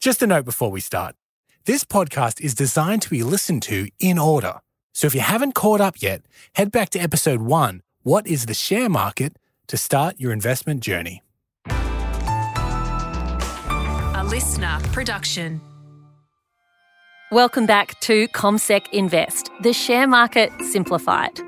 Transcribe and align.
Just 0.00 0.22
a 0.22 0.26
note 0.26 0.46
before 0.46 0.70
we 0.70 0.80
start. 0.80 1.14
This 1.66 1.84
podcast 1.84 2.40
is 2.40 2.54
designed 2.54 3.02
to 3.02 3.10
be 3.10 3.22
listened 3.22 3.62
to 3.64 3.90
in 4.00 4.18
order. 4.18 4.60
So 4.94 5.06
if 5.06 5.14
you 5.14 5.20
haven't 5.20 5.54
caught 5.54 5.82
up 5.82 6.00
yet, 6.00 6.22
head 6.54 6.72
back 6.72 6.88
to 6.90 6.98
episode 6.98 7.42
one 7.42 7.82
What 8.02 8.26
is 8.26 8.46
the 8.46 8.54
share 8.54 8.88
market? 8.88 9.36
to 9.66 9.76
start 9.76 10.16
your 10.18 10.32
investment 10.32 10.80
journey. 10.80 11.22
A 14.16 14.24
listener 14.26 14.80
production. 14.90 15.60
Welcome 17.30 17.66
back 17.66 18.00
to 18.00 18.26
CommSec 18.28 18.88
Invest, 18.92 19.50
the 19.60 19.72
share 19.72 20.08
market 20.08 20.50
simplified. 20.72 21.40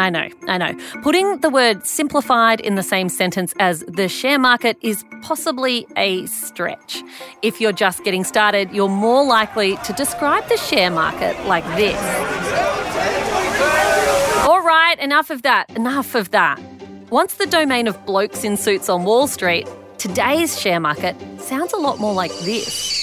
I 0.00 0.08
know, 0.08 0.30
I 0.48 0.56
know. 0.56 0.74
Putting 1.02 1.40
the 1.40 1.50
word 1.50 1.86
simplified 1.86 2.58
in 2.60 2.74
the 2.74 2.82
same 2.82 3.10
sentence 3.10 3.52
as 3.58 3.84
the 3.86 4.08
share 4.08 4.38
market 4.38 4.78
is 4.80 5.04
possibly 5.20 5.86
a 5.94 6.24
stretch. 6.24 7.02
If 7.42 7.60
you're 7.60 7.72
just 7.72 8.02
getting 8.02 8.24
started, 8.24 8.70
you're 8.72 8.88
more 8.88 9.26
likely 9.26 9.76
to 9.76 9.92
describe 9.92 10.48
the 10.48 10.56
share 10.56 10.90
market 10.90 11.38
like 11.44 11.64
this. 11.76 12.00
All 14.48 14.62
right, 14.62 14.96
enough 14.98 15.28
of 15.28 15.42
that, 15.42 15.68
enough 15.76 16.14
of 16.14 16.30
that. 16.30 16.58
Once 17.10 17.34
the 17.34 17.44
domain 17.44 17.86
of 17.86 18.06
blokes 18.06 18.42
in 18.42 18.56
suits 18.56 18.88
on 18.88 19.04
Wall 19.04 19.26
Street, 19.26 19.68
today's 19.98 20.58
share 20.58 20.80
market 20.80 21.14
sounds 21.42 21.74
a 21.74 21.76
lot 21.76 21.98
more 21.98 22.14
like 22.14 22.32
this. 22.38 22.99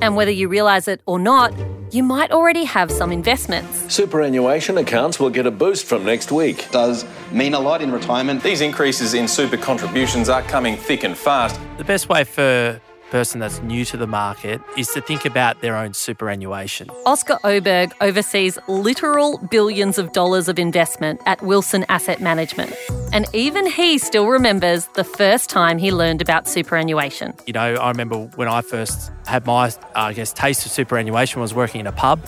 And 0.00 0.14
whether 0.16 0.30
you 0.30 0.48
realise 0.48 0.88
it 0.88 1.00
or 1.06 1.18
not, 1.18 1.52
you 1.90 2.02
might 2.02 2.30
already 2.30 2.64
have 2.64 2.90
some 2.90 3.10
investments. 3.12 3.92
Superannuation 3.92 4.78
accounts 4.78 5.18
will 5.18 5.30
get 5.30 5.46
a 5.46 5.50
boost 5.50 5.86
from 5.86 6.04
next 6.04 6.30
week. 6.30 6.70
Does 6.70 7.04
mean 7.32 7.54
a 7.54 7.60
lot 7.60 7.82
in 7.82 7.90
retirement. 7.90 8.42
These 8.42 8.60
increases 8.60 9.14
in 9.14 9.26
super 9.26 9.56
contributions 9.56 10.28
are 10.28 10.42
coming 10.42 10.76
thick 10.76 11.04
and 11.04 11.16
fast. 11.16 11.58
The 11.78 11.84
best 11.84 12.08
way 12.08 12.24
for 12.24 12.80
person 13.10 13.40
that's 13.40 13.60
new 13.62 13.84
to 13.86 13.96
the 13.96 14.06
market 14.06 14.60
is 14.76 14.88
to 14.88 15.00
think 15.00 15.24
about 15.24 15.60
their 15.60 15.76
own 15.76 15.94
superannuation. 15.94 16.90
Oscar 17.06 17.38
Oberg 17.44 17.94
oversees 18.00 18.58
literal 18.68 19.38
billions 19.50 19.98
of 19.98 20.12
dollars 20.12 20.48
of 20.48 20.58
investment 20.58 21.20
at 21.26 21.40
Wilson 21.42 21.84
Asset 21.88 22.20
Management. 22.20 22.74
And 23.12 23.26
even 23.32 23.66
he 23.66 23.98
still 23.98 24.26
remembers 24.26 24.86
the 24.88 25.04
first 25.04 25.48
time 25.48 25.78
he 25.78 25.90
learned 25.92 26.20
about 26.20 26.46
superannuation. 26.46 27.34
You 27.46 27.54
know, 27.54 27.74
I 27.74 27.88
remember 27.88 28.26
when 28.36 28.48
I 28.48 28.60
first 28.60 29.10
had 29.26 29.46
my, 29.46 29.68
uh, 29.68 29.72
I 29.94 30.12
guess, 30.12 30.32
taste 30.32 30.66
of 30.66 30.72
superannuation 30.72 31.40
was 31.40 31.54
working 31.54 31.80
in 31.80 31.86
a 31.86 31.92
pub. 31.92 32.20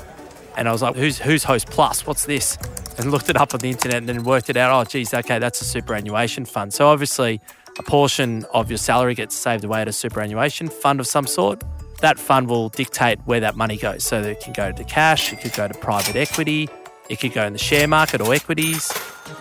And 0.57 0.69
I 0.69 0.73
was 0.73 0.83
like, 0.83 0.97
who's, 0.97 1.19
who's 1.19 1.45
Hostplus? 1.45 2.07
What's 2.07 2.25
this? 2.25 2.59
And 2.99 3.11
looked 3.11 3.31
it 3.31 3.37
up 3.37 3.55
on 3.55 3.61
the 3.61 3.71
internet 3.71 3.99
and 3.99 4.09
then 4.09 4.25
worked 4.25 4.51
it 4.51 4.57
out. 4.57 4.79
Oh, 4.79 4.85
geez, 4.85 5.15
okay, 5.15 5.39
that's 5.39 5.61
a 5.63 5.65
superannuation 5.65 6.45
fund. 6.45 6.75
So 6.75 6.89
obviously, 6.89 7.41
a 7.81 7.83
portion 7.83 8.45
of 8.53 8.71
your 8.71 8.77
salary 8.77 9.15
gets 9.15 9.35
saved 9.35 9.65
away 9.65 9.81
at 9.81 9.89
a 9.89 9.93
superannuation 9.93 10.69
fund 10.69 11.01
of 11.01 11.07
some 11.07 11.27
sort. 11.27 11.65
That 12.03 12.19
fund 12.19 12.47
will 12.47 12.69
dictate 12.69 13.19
where 13.25 13.41
that 13.41 13.57
money 13.57 13.79
goes. 13.79 14.05
So 14.05 14.21
it 14.21 14.41
can 14.41 14.53
go 14.53 14.71
to 14.71 14.85
cash, 14.85 15.33
it 15.33 15.41
could 15.41 15.55
go 15.55 15.67
to 15.67 15.73
private 15.73 16.15
equity, 16.15 16.69
it 17.09 17.21
could 17.21 17.33
go 17.33 17.47
in 17.47 17.55
the 17.55 17.59
share 17.59 17.89
market 17.89 18.21
or 18.21 18.35
equities. 18.35 18.93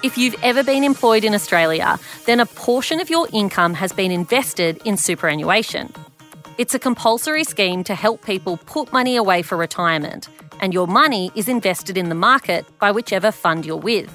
If 0.04 0.18
you've 0.18 0.38
ever 0.42 0.64
been 0.64 0.86
employed 0.86 1.26
in 1.26 1.34
Australia, 1.34 2.00
then 2.28 2.40
a 2.40 2.46
portion 2.46 3.02
of 3.02 3.10
your 3.10 3.28
income 3.34 3.74
has 3.74 3.92
been 3.92 4.12
invested 4.12 4.80
in 4.86 4.96
superannuation. 4.96 5.94
It's 6.58 6.74
a 6.74 6.80
compulsory 6.80 7.44
scheme 7.44 7.84
to 7.84 7.94
help 7.94 8.24
people 8.24 8.56
put 8.66 8.94
money 8.94 9.18
away 9.18 9.42
for 9.42 9.58
retirement, 9.58 10.30
and 10.62 10.74
your 10.74 10.88
money 10.88 11.30
is 11.36 11.50
invested 11.50 11.98
in 11.98 12.08
the 12.08 12.16
market 12.16 12.66
by 12.80 12.92
whichever 12.92 13.32
fund 13.32 13.66
you're 13.66 13.76
with. 13.76 14.10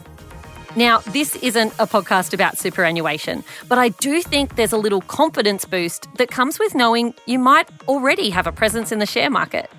Now, 0.77 0.99
this 0.99 1.37
isn't 1.37 1.73
a 1.75 1.87
podcast 1.87 2.35
about 2.35 2.59
superannuation, 2.59 3.45
but 3.69 3.79
I 3.79 3.91
do 3.91 4.21
think 4.23 4.57
there's 4.57 4.73
a 4.73 4.77
little 4.77 5.03
confidence 5.03 5.65
boost 5.65 6.09
that 6.17 6.33
comes 6.33 6.59
with 6.59 6.75
knowing 6.75 7.15
you 7.27 7.39
might 7.39 7.69
already 7.87 8.31
have 8.31 8.49
a 8.49 8.53
presence 8.53 8.91
in 8.91 8.99
the 8.99 9.07
share 9.07 9.31
market. 9.31 9.71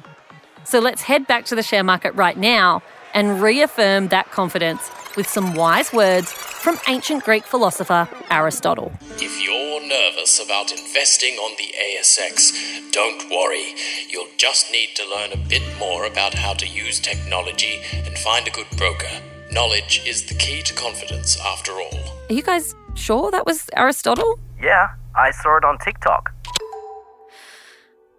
So 0.64 0.80
let's 0.80 1.02
head 1.02 1.28
back 1.28 1.46
to 1.46 1.56
the 1.56 1.64
share 1.64 1.84
market 1.84 2.16
right 2.16 2.38
now 2.38 2.82
and 3.14 3.42
reaffirm 3.42 4.08
that 4.08 4.32
confidence 4.32 4.90
with 5.18 5.28
some 5.28 5.54
wise 5.54 5.92
words 5.92 6.32
from 6.32 6.80
ancient 6.88 7.26
Greek 7.26 7.44
philosopher 7.44 8.08
Aristotle. 8.32 8.94
If 9.18 9.44
you're 9.44 9.82
nervous 9.82 10.44
about 10.44 10.72
investing 10.72 11.36
on 11.36 11.58
the 11.58 11.74
ASX, 11.78 12.92
don't 12.92 13.30
worry. 13.30 13.76
You'll 14.08 14.32
just 14.38 14.72
need 14.72 14.96
to 14.96 15.10
learn 15.10 15.34
a 15.34 15.38
bit 15.50 15.64
more 15.78 16.06
about 16.06 16.36
how 16.36 16.54
to 16.54 16.66
use 16.66 17.02
technology 17.02 17.82
and 17.94 18.18
find 18.18 18.48
a 18.48 18.52
good 18.52 18.68
broker. 18.78 19.22
Knowledge 19.56 20.02
is 20.06 20.26
the 20.26 20.34
key 20.34 20.62
to 20.64 20.74
confidence, 20.74 21.40
after 21.40 21.72
all. 21.72 22.00
Are 22.30 22.34
you 22.34 22.42
guys 22.42 22.76
sure 22.94 23.32
that 23.32 23.46
was 23.46 23.70
Aristotle? 23.78 24.38
Yeah, 24.62 24.90
I 25.16 25.32
saw 25.32 25.56
it 25.56 25.64
on 25.64 25.78
TikTok. 25.78 26.34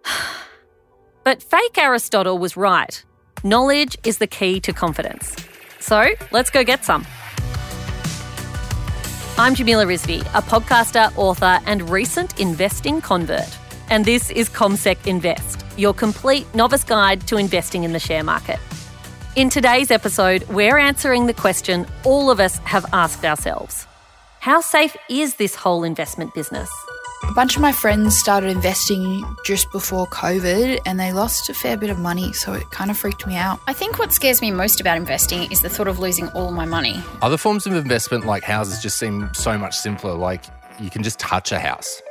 But 1.23 1.43
fake 1.43 1.77
Aristotle 1.77 2.39
was 2.39 2.57
right. 2.57 3.03
Knowledge 3.43 3.97
is 4.03 4.17
the 4.17 4.25
key 4.25 4.59
to 4.61 4.73
confidence. 4.73 5.35
So 5.79 6.07
let's 6.31 6.49
go 6.49 6.63
get 6.63 6.83
some. 6.83 7.05
I'm 9.37 9.53
Jamila 9.53 9.85
Rizvi, 9.85 10.21
a 10.33 10.41
podcaster, 10.41 11.15
author, 11.17 11.59
and 11.67 11.87
recent 11.87 12.39
investing 12.39 12.99
convert. 12.99 13.55
And 13.91 14.05
this 14.05 14.31
is 14.31 14.49
CommSec 14.49 15.05
Invest, 15.05 15.63
your 15.77 15.93
complete 15.93 16.47
novice 16.55 16.83
guide 16.83 17.27
to 17.27 17.37
investing 17.37 17.83
in 17.83 17.91
the 17.93 17.99
share 17.99 18.23
market. 18.23 18.57
In 19.37 19.51
today's 19.51 19.91
episode, 19.91 20.49
we're 20.49 20.79
answering 20.79 21.27
the 21.27 21.33
question 21.33 21.85
all 22.03 22.31
of 22.31 22.39
us 22.39 22.57
have 22.63 22.87
asked 22.91 23.23
ourselves 23.23 23.85
How 24.39 24.61
safe 24.61 24.97
is 25.11 25.35
this 25.35 25.53
whole 25.53 25.83
investment 25.83 26.33
business? 26.33 26.67
A 27.29 27.33
bunch 27.33 27.55
of 27.55 27.61
my 27.61 27.71
friends 27.71 28.17
started 28.17 28.49
investing 28.49 29.23
just 29.45 29.71
before 29.71 30.07
COVID 30.07 30.79
and 30.87 30.99
they 30.99 31.13
lost 31.13 31.49
a 31.49 31.53
fair 31.53 31.77
bit 31.77 31.91
of 31.91 31.99
money, 31.99 32.33
so 32.33 32.53
it 32.53 32.67
kind 32.71 32.89
of 32.89 32.97
freaked 32.97 33.27
me 33.27 33.35
out. 33.35 33.59
I 33.67 33.73
think 33.73 33.99
what 33.99 34.11
scares 34.11 34.41
me 34.41 34.49
most 34.49 34.81
about 34.81 34.97
investing 34.97 35.51
is 35.51 35.61
the 35.61 35.69
thought 35.69 35.87
of 35.87 35.99
losing 35.99 36.29
all 36.29 36.49
my 36.49 36.65
money. 36.65 36.99
Other 37.21 37.37
forms 37.37 37.67
of 37.67 37.73
investment, 37.73 38.25
like 38.25 38.41
houses, 38.41 38.81
just 38.81 38.97
seem 38.97 39.29
so 39.35 39.55
much 39.55 39.77
simpler. 39.77 40.15
Like 40.15 40.45
you 40.79 40.89
can 40.89 41.03
just 41.03 41.19
touch 41.19 41.51
a 41.51 41.59
house. 41.59 42.01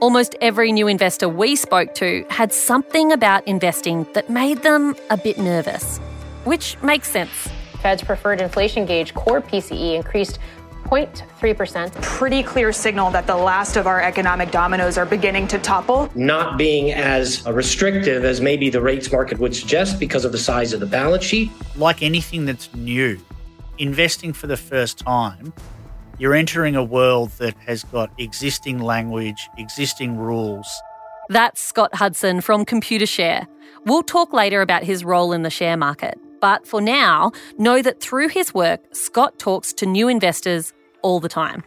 Almost 0.00 0.36
every 0.40 0.70
new 0.70 0.86
investor 0.86 1.28
we 1.28 1.56
spoke 1.56 1.94
to 1.96 2.24
had 2.30 2.52
something 2.52 3.10
about 3.10 3.44
investing 3.48 4.06
that 4.14 4.30
made 4.30 4.62
them 4.62 4.94
a 5.10 5.16
bit 5.16 5.36
nervous 5.36 5.98
which 6.44 6.80
makes 6.82 7.10
sense. 7.10 7.48
Fed's 7.80 8.02
preferred 8.02 8.40
inflation 8.40 8.84
gauge, 8.84 9.14
core 9.14 9.40
PCE, 9.40 9.94
increased 9.94 10.38
0.3%. 10.84 12.02
Pretty 12.02 12.42
clear 12.42 12.72
signal 12.72 13.10
that 13.12 13.26
the 13.26 13.36
last 13.36 13.76
of 13.76 13.86
our 13.86 14.02
economic 14.02 14.50
dominoes 14.50 14.98
are 14.98 15.06
beginning 15.06 15.46
to 15.48 15.58
topple. 15.58 16.10
Not 16.14 16.58
being 16.58 16.92
as 16.92 17.46
restrictive 17.46 18.24
as 18.24 18.40
maybe 18.40 18.70
the 18.70 18.80
rates 18.80 19.10
market 19.10 19.38
would 19.38 19.54
suggest 19.54 20.00
because 20.00 20.24
of 20.24 20.32
the 20.32 20.38
size 20.38 20.72
of 20.72 20.80
the 20.80 20.86
balance 20.86 21.24
sheet. 21.24 21.50
Like 21.76 22.02
anything 22.02 22.44
that's 22.44 22.74
new, 22.74 23.18
investing 23.78 24.32
for 24.32 24.46
the 24.46 24.56
first 24.56 24.98
time, 24.98 25.52
you're 26.18 26.34
entering 26.34 26.76
a 26.76 26.84
world 26.84 27.30
that 27.38 27.54
has 27.66 27.84
got 27.84 28.10
existing 28.18 28.80
language, 28.80 29.48
existing 29.56 30.16
rules. 30.18 30.68
That's 31.28 31.62
Scott 31.62 31.94
Hudson 31.94 32.40
from 32.40 32.66
Computershare. 32.66 33.46
We'll 33.86 34.02
talk 34.02 34.32
later 34.32 34.60
about 34.60 34.82
his 34.82 35.04
role 35.04 35.32
in 35.32 35.42
the 35.42 35.50
share 35.50 35.76
market. 35.76 36.18
But 36.40 36.66
for 36.66 36.80
now, 36.80 37.32
know 37.58 37.82
that 37.82 38.00
through 38.00 38.28
his 38.28 38.54
work, 38.54 38.80
Scott 38.92 39.38
talks 39.38 39.72
to 39.74 39.86
new 39.86 40.08
investors 40.08 40.72
all 41.02 41.20
the 41.20 41.28
time. 41.28 41.64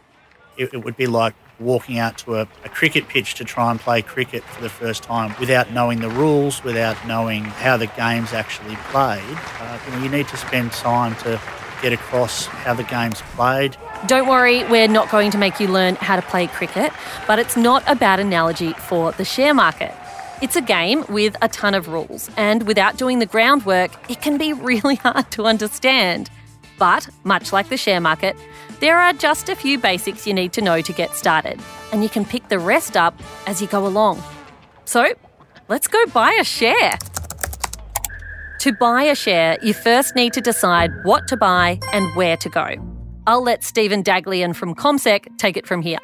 It, 0.56 0.74
it 0.74 0.84
would 0.84 0.96
be 0.96 1.06
like 1.06 1.34
walking 1.60 1.98
out 1.98 2.18
to 2.18 2.36
a, 2.36 2.48
a, 2.64 2.68
cricket 2.68 3.08
pitch 3.08 3.34
to 3.34 3.44
try 3.44 3.70
and 3.70 3.78
play 3.78 4.02
cricket 4.02 4.42
for 4.42 4.60
the 4.60 4.68
first 4.68 5.04
time 5.04 5.34
without 5.38 5.72
knowing 5.72 6.00
the 6.00 6.08
rules, 6.08 6.62
without 6.64 6.96
knowing 7.06 7.44
how 7.44 7.76
the 7.76 7.86
game's 7.86 8.32
actually 8.32 8.74
played. 8.90 9.22
Uh, 9.60 9.78
you, 9.86 9.92
know, 9.92 10.02
you 10.02 10.08
need 10.10 10.26
to 10.28 10.36
spend 10.36 10.72
time 10.72 11.14
to 11.16 11.40
get 11.80 11.92
across 11.92 12.46
how 12.46 12.74
the 12.74 12.82
game's 12.82 13.20
played. 13.36 13.76
Don't 14.06 14.28
worry, 14.28 14.64
we're 14.64 14.88
not 14.88 15.10
going 15.10 15.30
to 15.30 15.38
make 15.38 15.60
you 15.60 15.68
learn 15.68 15.94
how 15.96 16.16
to 16.16 16.22
play 16.22 16.46
cricket, 16.48 16.92
but 17.26 17.38
it's 17.38 17.56
not 17.56 17.84
a 17.86 17.94
bad 17.94 18.20
analogy 18.20 18.72
for 18.72 19.12
the 19.12 19.24
share 19.24 19.54
market. 19.54 19.94
It's 20.42 20.56
a 20.56 20.60
game 20.60 21.04
with 21.08 21.36
a 21.42 21.48
ton 21.48 21.74
of 21.74 21.88
rules, 21.88 22.28
and 22.36 22.64
without 22.64 22.96
doing 22.96 23.20
the 23.20 23.26
groundwork, 23.26 23.92
it 24.10 24.20
can 24.20 24.36
be 24.36 24.52
really 24.52 24.96
hard 25.06 25.30
to 25.32 25.44
understand. 25.44 26.28
But, 26.76 27.08
much 27.22 27.52
like 27.52 27.68
the 27.68 27.76
share 27.76 28.00
market, 28.00 28.36
there 28.80 28.98
are 28.98 29.12
just 29.12 29.48
a 29.48 29.54
few 29.54 29.78
basics 29.78 30.26
you 30.26 30.34
need 30.34 30.52
to 30.54 30.60
know 30.60 30.80
to 30.80 30.92
get 30.92 31.14
started, 31.14 31.60
and 31.92 32.02
you 32.02 32.08
can 32.08 32.24
pick 32.24 32.48
the 32.48 32.58
rest 32.58 32.96
up 32.96 33.18
as 33.46 33.62
you 33.62 33.68
go 33.68 33.86
along. 33.86 34.22
So, 34.84 35.14
let's 35.68 35.86
go 35.86 36.04
buy 36.06 36.36
a 36.40 36.44
share. 36.44 36.98
To 38.58 38.72
buy 38.72 39.04
a 39.04 39.14
share, 39.14 39.56
you 39.62 39.72
first 39.72 40.16
need 40.16 40.32
to 40.32 40.40
decide 40.40 40.90
what 41.04 41.28
to 41.28 41.36
buy 41.36 41.78
and 41.92 42.12
where 42.16 42.36
to 42.38 42.48
go. 42.48 42.74
I'll 43.26 43.42
let 43.42 43.62
Stephen 43.62 44.02
Daglian 44.02 44.54
from 44.54 44.74
CommSec 44.74 45.38
take 45.38 45.56
it 45.56 45.66
from 45.66 45.80
here. 45.80 45.98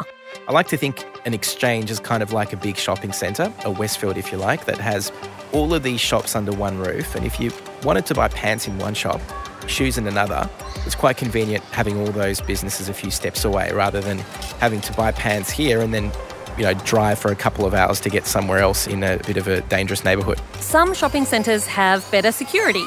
I 0.48 0.52
like 0.52 0.68
to 0.68 0.76
think 0.76 1.04
an 1.24 1.34
exchange 1.34 1.90
is 1.90 2.00
kind 2.00 2.22
of 2.22 2.32
like 2.32 2.52
a 2.52 2.56
big 2.56 2.76
shopping 2.76 3.12
centre, 3.12 3.52
a 3.64 3.70
Westfield 3.70 4.16
if 4.16 4.32
you 4.32 4.38
like, 4.38 4.64
that 4.64 4.78
has 4.78 5.12
all 5.52 5.74
of 5.74 5.82
these 5.82 6.00
shops 6.00 6.34
under 6.34 6.52
one 6.52 6.78
roof. 6.78 7.14
And 7.14 7.24
if 7.24 7.38
you 7.38 7.52
wanted 7.82 8.06
to 8.06 8.14
buy 8.14 8.28
pants 8.28 8.66
in 8.66 8.78
one 8.78 8.94
shop, 8.94 9.20
shoes 9.66 9.98
in 9.98 10.06
another, 10.06 10.48
it's 10.86 10.94
quite 10.94 11.16
convenient 11.16 11.62
having 11.64 11.98
all 11.98 12.10
those 12.12 12.40
businesses 12.40 12.88
a 12.88 12.94
few 12.94 13.10
steps 13.10 13.44
away 13.44 13.70
rather 13.72 14.00
than 14.00 14.18
having 14.58 14.80
to 14.82 14.92
buy 14.94 15.12
pants 15.12 15.50
here 15.50 15.80
and 15.80 15.94
then 15.94 16.10
you 16.58 16.64
know, 16.64 16.74
drive 16.74 17.18
for 17.18 17.30
a 17.30 17.36
couple 17.36 17.64
of 17.64 17.72
hours 17.72 18.00
to 18.00 18.10
get 18.10 18.26
somewhere 18.26 18.58
else 18.58 18.86
in 18.86 19.02
a 19.02 19.18
bit 19.18 19.36
of 19.36 19.46
a 19.48 19.60
dangerous 19.62 20.04
neighbourhood. 20.04 20.40
Some 20.58 20.94
shopping 20.94 21.24
centres 21.24 21.66
have 21.66 22.08
better 22.10 22.32
security, 22.32 22.84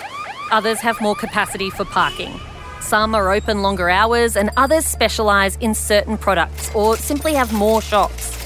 others 0.52 0.80
have 0.80 1.00
more 1.02 1.16
capacity 1.16 1.70
for 1.70 1.86
parking. 1.86 2.40
Some 2.84 3.16
are 3.16 3.32
open 3.32 3.62
longer 3.62 3.90
hours, 3.90 4.36
and 4.36 4.52
others 4.58 4.86
specialise 4.86 5.56
in 5.62 5.74
certain 5.74 6.18
products 6.18 6.70
or 6.76 6.98
simply 6.98 7.34
have 7.34 7.54
more 7.54 7.82
shops. 7.82 8.38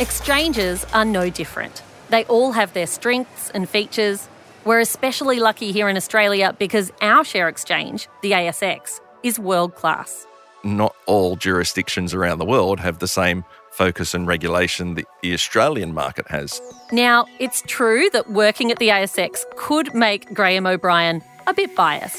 Exchanges 0.00 0.86
are 0.94 1.04
no 1.04 1.28
different. 1.28 1.82
They 2.08 2.24
all 2.24 2.52
have 2.52 2.72
their 2.72 2.86
strengths 2.86 3.50
and 3.50 3.68
features. 3.68 4.28
We're 4.64 4.80
especially 4.80 5.40
lucky 5.40 5.72
here 5.72 5.90
in 5.90 5.96
Australia 5.96 6.56
because 6.58 6.90
our 7.02 7.22
share 7.22 7.48
exchange, 7.48 8.08
the 8.22 8.32
ASX, 8.32 9.00
is 9.22 9.38
world 9.38 9.74
class. 9.74 10.26
Not 10.64 10.96
all 11.04 11.36
jurisdictions 11.36 12.14
around 12.14 12.38
the 12.38 12.46
world 12.46 12.80
have 12.80 12.98
the 12.98 13.06
same 13.06 13.44
focus 13.72 14.14
and 14.14 14.26
regulation 14.26 14.94
that 14.94 15.04
the 15.22 15.34
Australian 15.34 15.92
market 15.92 16.26
has. 16.28 16.62
Now, 16.92 17.26
it's 17.38 17.62
true 17.66 18.08
that 18.14 18.30
working 18.30 18.72
at 18.72 18.78
the 18.78 18.88
ASX 18.88 19.44
could 19.56 19.94
make 19.94 20.32
Graham 20.32 20.66
O'Brien 20.66 21.22
a 21.46 21.54
bit 21.54 21.76
biased, 21.76 22.18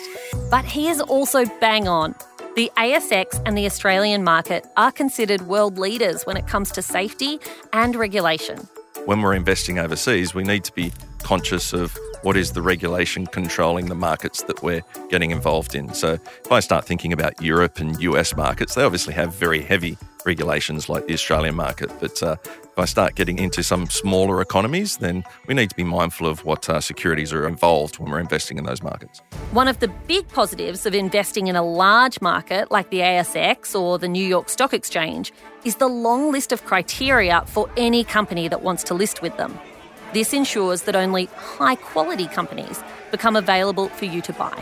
but 0.49 0.65
he 0.65 0.89
is 0.89 1.01
also 1.01 1.45
bang 1.59 1.87
on. 1.87 2.15
The 2.55 2.71
ASX 2.75 3.41
and 3.45 3.57
the 3.57 3.65
Australian 3.65 4.23
market 4.23 4.65
are 4.77 4.91
considered 4.91 5.41
world 5.43 5.77
leaders 5.77 6.25
when 6.25 6.37
it 6.37 6.47
comes 6.47 6.71
to 6.71 6.81
safety 6.81 7.39
and 7.71 7.95
regulation. 7.95 8.67
When 9.05 9.21
we're 9.21 9.35
investing 9.35 9.77
overseas, 9.77 10.33
we 10.33 10.43
need 10.43 10.63
to 10.63 10.73
be 10.73 10.91
conscious 11.21 11.71
of 11.71 11.97
what 12.23 12.37
is 12.37 12.53
the 12.53 12.61
regulation 12.61 13.27
controlling 13.27 13.87
the 13.87 13.95
markets 13.95 14.43
that 14.43 14.63
we're 14.63 14.81
getting 15.09 15.31
involved 15.31 15.75
in. 15.75 15.93
So 15.93 16.13
if 16.13 16.51
I 16.51 16.59
start 16.59 16.85
thinking 16.85 17.13
about 17.13 17.41
Europe 17.41 17.79
and 17.79 17.99
US 18.01 18.35
markets, 18.35 18.75
they 18.75 18.83
obviously 18.83 19.13
have 19.13 19.33
very 19.33 19.61
heavy 19.61 19.97
regulations 20.25 20.89
like 20.89 21.07
the 21.07 21.13
Australian 21.13 21.55
market. 21.55 21.89
But 21.99 22.21
uh, 22.21 22.35
if 22.43 22.77
I 22.77 22.85
start 22.85 23.15
getting 23.15 23.39
into 23.39 23.63
some 23.63 23.87
smaller 23.87 24.41
economies, 24.41 24.97
then 24.97 25.23
we 25.47 25.53
need 25.53 25.69
to 25.69 25.75
be 25.75 25.83
mindful 25.83 26.27
of 26.27 26.43
what 26.45 26.69
uh, 26.69 26.81
securities 26.81 27.33
are 27.33 27.47
involved 27.47 27.97
when 27.97 28.11
we're 28.11 28.19
investing 28.19 28.57
in 28.57 28.65
those 28.65 28.83
markets. 28.83 29.21
One 29.51 29.67
of 29.67 29.79
the 29.79 29.87
big 29.87 30.27
positives 30.27 30.85
of 30.85 30.93
investing 30.93 31.47
in 31.47 31.55
a 31.55 31.63
large 31.63 32.21
market 32.21 32.69
like 32.69 32.89
the 32.89 32.99
ASX 32.99 33.79
or 33.79 33.97
the 33.97 34.07
New 34.07 34.25
York 34.25 34.49
Stock 34.49 34.73
Exchange 34.73 35.31
is 35.63 35.75
the 35.75 35.87
long 35.87 36.31
list 36.31 36.51
of 36.51 36.65
criteria 36.65 37.43
for 37.47 37.69
any 37.77 38.03
company 38.03 38.47
that 38.47 38.61
wants 38.61 38.83
to 38.83 38.93
list 38.93 39.21
with 39.21 39.35
them. 39.37 39.57
This 40.13 40.33
ensures 40.33 40.83
that 40.83 40.95
only 40.95 41.25
high 41.35 41.75
quality 41.75 42.27
companies 42.27 42.81
become 43.11 43.35
available 43.35 43.89
for 43.89 44.05
you 44.05 44.21
to 44.21 44.33
buy. 44.33 44.57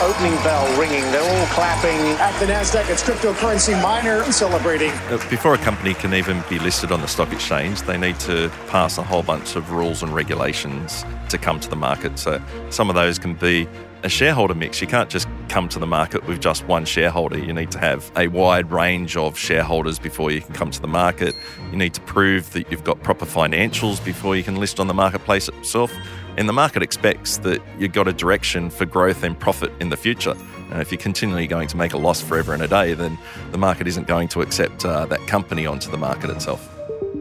Opening 0.00 0.34
bell 0.42 0.80
ringing. 0.80 1.02
They're 1.12 1.22
all 1.22 1.46
clapping. 1.46 1.96
At 2.18 2.36
the 2.40 2.46
NASDAQ, 2.46 2.90
it's 2.90 3.02
cryptocurrency 3.02 3.80
miner 3.80 4.24
celebrating. 4.32 4.90
Uh, 4.90 5.24
Before 5.30 5.54
a 5.54 5.58
company 5.58 5.94
can 5.94 6.12
even 6.12 6.42
be 6.48 6.58
listed 6.58 6.90
on 6.90 7.00
the 7.00 7.06
stock 7.06 7.32
exchange, 7.32 7.82
they 7.82 7.96
need 7.96 8.18
to 8.20 8.50
pass 8.66 8.98
a 8.98 9.02
whole 9.02 9.22
bunch 9.22 9.54
of 9.54 9.70
rules 9.70 10.02
and 10.02 10.12
regulations 10.12 11.04
to 11.28 11.38
come 11.38 11.60
to 11.60 11.68
the 11.68 11.76
market. 11.76 12.18
So 12.18 12.42
some 12.70 12.88
of 12.88 12.96
those 12.96 13.18
can 13.18 13.34
be 13.34 13.68
a 14.02 14.08
shareholder 14.08 14.54
mix. 14.54 14.80
You 14.80 14.86
can't 14.86 15.08
just 15.08 15.28
come 15.48 15.68
to 15.68 15.78
the 15.78 15.86
market 15.86 16.26
with 16.26 16.40
just 16.40 16.66
one 16.66 16.84
shareholder. 16.84 17.38
You 17.38 17.52
need 17.52 17.70
to 17.72 17.78
have 17.78 18.10
a 18.16 18.28
wide 18.28 18.70
range 18.70 19.16
of 19.16 19.38
shareholders 19.38 19.98
before 19.98 20.30
you 20.30 20.40
can 20.40 20.54
come 20.54 20.70
to 20.70 20.80
the 20.80 20.88
market. 20.88 21.34
You 21.70 21.76
need 21.76 21.94
to 21.94 22.00
prove 22.00 22.52
that 22.52 22.70
you've 22.70 22.84
got 22.84 23.02
proper 23.02 23.26
financials 23.26 24.04
before 24.04 24.36
you 24.36 24.42
can 24.42 24.56
list 24.56 24.80
on 24.80 24.86
the 24.86 24.94
marketplace 24.94 25.48
itself. 25.48 25.92
And 26.36 26.48
the 26.48 26.52
market 26.52 26.82
expects 26.82 27.38
that 27.38 27.62
you've 27.78 27.92
got 27.92 28.08
a 28.08 28.12
direction 28.12 28.70
for 28.70 28.86
growth 28.86 29.22
and 29.22 29.38
profit 29.38 29.72
in 29.80 29.90
the 29.90 29.96
future. 29.96 30.34
And 30.70 30.80
if 30.80 30.90
you're 30.90 31.00
continually 31.00 31.46
going 31.46 31.68
to 31.68 31.76
make 31.76 31.92
a 31.92 31.98
loss 31.98 32.22
forever 32.22 32.54
and 32.54 32.62
a 32.62 32.68
day, 32.68 32.94
then 32.94 33.18
the 33.50 33.58
market 33.58 33.86
isn't 33.86 34.06
going 34.06 34.28
to 34.28 34.40
accept 34.40 34.84
uh, 34.84 35.04
that 35.06 35.20
company 35.26 35.66
onto 35.66 35.90
the 35.90 35.98
market 35.98 36.30
itself. 36.30 36.68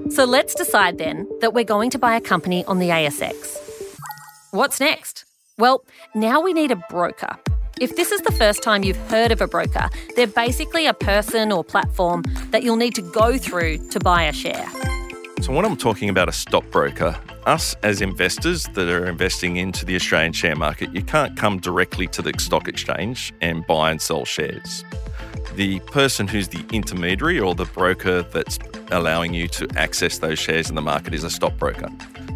So 0.10 0.26
let's 0.26 0.56
decide 0.56 0.98
then 0.98 1.28
that 1.42 1.54
we're 1.54 1.66
going 1.66 1.90
to 1.92 2.00
buy 2.00 2.16
a 2.16 2.22
company 2.22 2.66
on 2.66 2.80
the 2.80 2.90
ASX. 2.90 3.58
What's 4.52 4.80
next? 4.80 5.26
Well, 5.62 5.86
now 6.16 6.42
we 6.42 6.54
need 6.54 6.72
a 6.72 6.76
broker. 6.76 7.38
If 7.80 7.96
this 7.96 8.12
is 8.12 8.22
the 8.22 8.32
first 8.32 8.64
time 8.64 8.84
you've 8.84 8.98
heard 9.12 9.32
of 9.32 9.42
a 9.42 9.48
broker, 9.48 9.92
they're 10.16 10.26
basically 10.26 10.88
a 10.88 10.94
person 10.96 11.52
or 11.52 11.64
platform 11.64 12.24
that 12.50 12.64
you'll 12.64 12.78
need 12.78 12.96
to 12.96 13.04
go 13.04 13.38
through 13.38 13.78
to 13.90 14.00
buy 14.00 14.24
a 14.24 14.34
share. 14.34 14.68
So, 15.40 15.54
when 15.54 15.64
I'm 15.64 15.78
talking 15.78 16.10
about 16.10 16.28
a 16.28 16.32
stockbroker, 16.32 17.16
us 17.46 17.76
as 17.84 18.02
investors 18.02 18.64
that 18.74 18.90
are 18.90 19.06
investing 19.06 19.58
into 19.58 19.86
the 19.86 19.96
Australian 19.96 20.34
share 20.34 20.56
market, 20.56 20.96
you 20.96 21.04
can't 21.04 21.38
come 21.38 21.60
directly 21.60 22.08
to 22.08 22.24
the 22.24 22.34
stock 22.40 22.68
exchange 22.68 23.32
and 23.40 23.64
buy 23.68 23.92
and 23.92 24.02
sell 24.02 24.26
shares. 24.26 24.84
The 25.54 25.80
person 25.82 26.28
who's 26.28 26.48
the 26.48 26.66
intermediary 26.72 27.40
or 27.40 27.54
the 27.54 27.66
broker 27.66 28.24
that's 28.24 28.58
allowing 28.90 29.36
you 29.36 29.48
to 29.50 29.68
access 29.76 30.18
those 30.18 30.40
shares 30.40 30.72
in 30.72 30.76
the 30.76 30.82
market 30.82 31.14
is 31.14 31.24
a 31.24 31.30
stockbroker. 31.30 31.90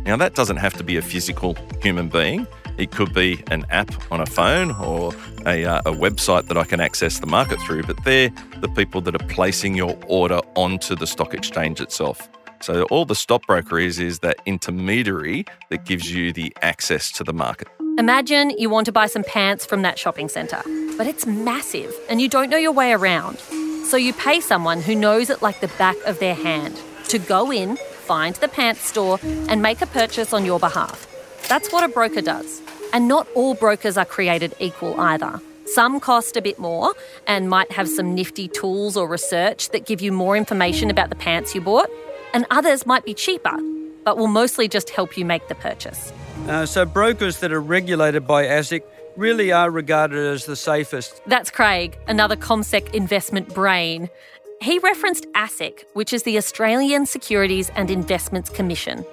Now, 0.05 0.15
that 0.17 0.35
doesn't 0.35 0.57
have 0.57 0.75
to 0.75 0.83
be 0.83 0.97
a 0.97 1.01
physical 1.01 1.57
human 1.81 2.07
being. 2.07 2.45
It 2.77 2.91
could 2.91 3.13
be 3.13 3.43
an 3.51 3.65
app 3.69 3.91
on 4.11 4.19
a 4.21 4.25
phone 4.25 4.71
or 4.71 5.13
a, 5.45 5.65
uh, 5.65 5.79
a 5.85 5.91
website 5.91 6.47
that 6.47 6.57
I 6.57 6.65
can 6.65 6.79
access 6.79 7.19
the 7.19 7.27
market 7.27 7.59
through, 7.61 7.83
but 7.83 8.03
they're 8.03 8.31
the 8.59 8.67
people 8.69 9.01
that 9.01 9.15
are 9.15 9.27
placing 9.27 9.75
your 9.75 9.97
order 10.07 10.39
onto 10.55 10.95
the 10.95 11.07
stock 11.07 11.33
exchange 11.33 11.79
itself. 11.79 12.29
So 12.61 12.83
all 12.83 13.05
the 13.05 13.15
stockbroker 13.15 13.79
is 13.79 13.99
is 13.99 14.19
that 14.19 14.37
intermediary 14.45 15.45
that 15.69 15.85
gives 15.85 16.13
you 16.13 16.33
the 16.33 16.55
access 16.61 17.11
to 17.13 17.23
the 17.23 17.33
market. 17.33 17.67
Imagine 17.97 18.49
you 18.51 18.69
want 18.69 18.85
to 18.85 18.91
buy 18.91 19.05
some 19.05 19.23
pants 19.23 19.65
from 19.65 19.81
that 19.83 19.97
shopping 19.97 20.27
centre, 20.27 20.61
but 20.97 21.07
it's 21.07 21.25
massive 21.25 21.93
and 22.09 22.21
you 22.21 22.27
don't 22.27 22.49
know 22.49 22.57
your 22.57 22.71
way 22.71 22.91
around. 22.91 23.39
So 23.85 23.97
you 23.97 24.13
pay 24.13 24.41
someone 24.41 24.81
who 24.81 24.95
knows 24.95 25.29
it 25.29 25.41
like 25.41 25.61
the 25.61 25.67
back 25.77 25.95
of 26.05 26.19
their 26.19 26.33
hand 26.33 26.81
to 27.09 27.19
go 27.19 27.51
in, 27.51 27.77
find 27.77 28.35
the 28.35 28.47
pants 28.47 28.81
store, 28.81 29.19
and 29.23 29.61
make 29.61 29.81
a 29.81 29.87
purchase 29.87 30.33
on 30.33 30.43
your 30.43 30.59
behalf. 30.59 31.07
That's 31.47 31.71
what 31.71 31.83
a 31.83 31.87
broker 31.87 32.21
does. 32.21 32.61
And 32.93 33.07
not 33.07 33.27
all 33.35 33.53
brokers 33.53 33.97
are 33.97 34.05
created 34.05 34.55
equal 34.59 34.99
either. 34.99 35.39
Some 35.67 35.99
cost 35.99 36.37
a 36.37 36.41
bit 36.41 36.59
more 36.59 36.93
and 37.27 37.49
might 37.49 37.71
have 37.71 37.89
some 37.89 38.15
nifty 38.15 38.47
tools 38.47 38.95
or 38.95 39.07
research 39.07 39.69
that 39.69 39.85
give 39.85 40.01
you 40.01 40.11
more 40.11 40.37
information 40.37 40.89
about 40.89 41.09
the 41.09 41.15
pants 41.15 41.53
you 41.53 41.61
bought, 41.61 41.89
and 42.33 42.45
others 42.51 42.85
might 42.85 43.03
be 43.05 43.13
cheaper, 43.13 43.57
but 44.03 44.17
will 44.17 44.27
mostly 44.27 44.67
just 44.67 44.89
help 44.89 45.17
you 45.17 45.25
make 45.25 45.47
the 45.47 45.55
purchase. 45.55 46.13
Uh, 46.47 46.65
so 46.65 46.85
brokers 46.85 47.39
that 47.39 47.51
are 47.51 47.61
regulated 47.61 48.27
by 48.27 48.45
ASIC 48.45 48.83
really 49.15 49.51
are 49.51 49.71
regarded 49.71 50.19
as 50.19 50.45
the 50.45 50.55
safest. 50.55 51.21
That's 51.25 51.49
Craig, 51.49 51.97
another 52.07 52.35
CommSec 52.35 52.93
investment 52.93 53.53
brain. 53.53 54.09
He 54.61 54.79
referenced 54.79 55.25
ASIC, 55.33 55.83
which 55.93 56.13
is 56.13 56.23
the 56.23 56.37
Australian 56.37 57.05
Securities 57.05 57.69
and 57.75 57.89
Investments 57.89 58.49
Commission. 58.49 59.05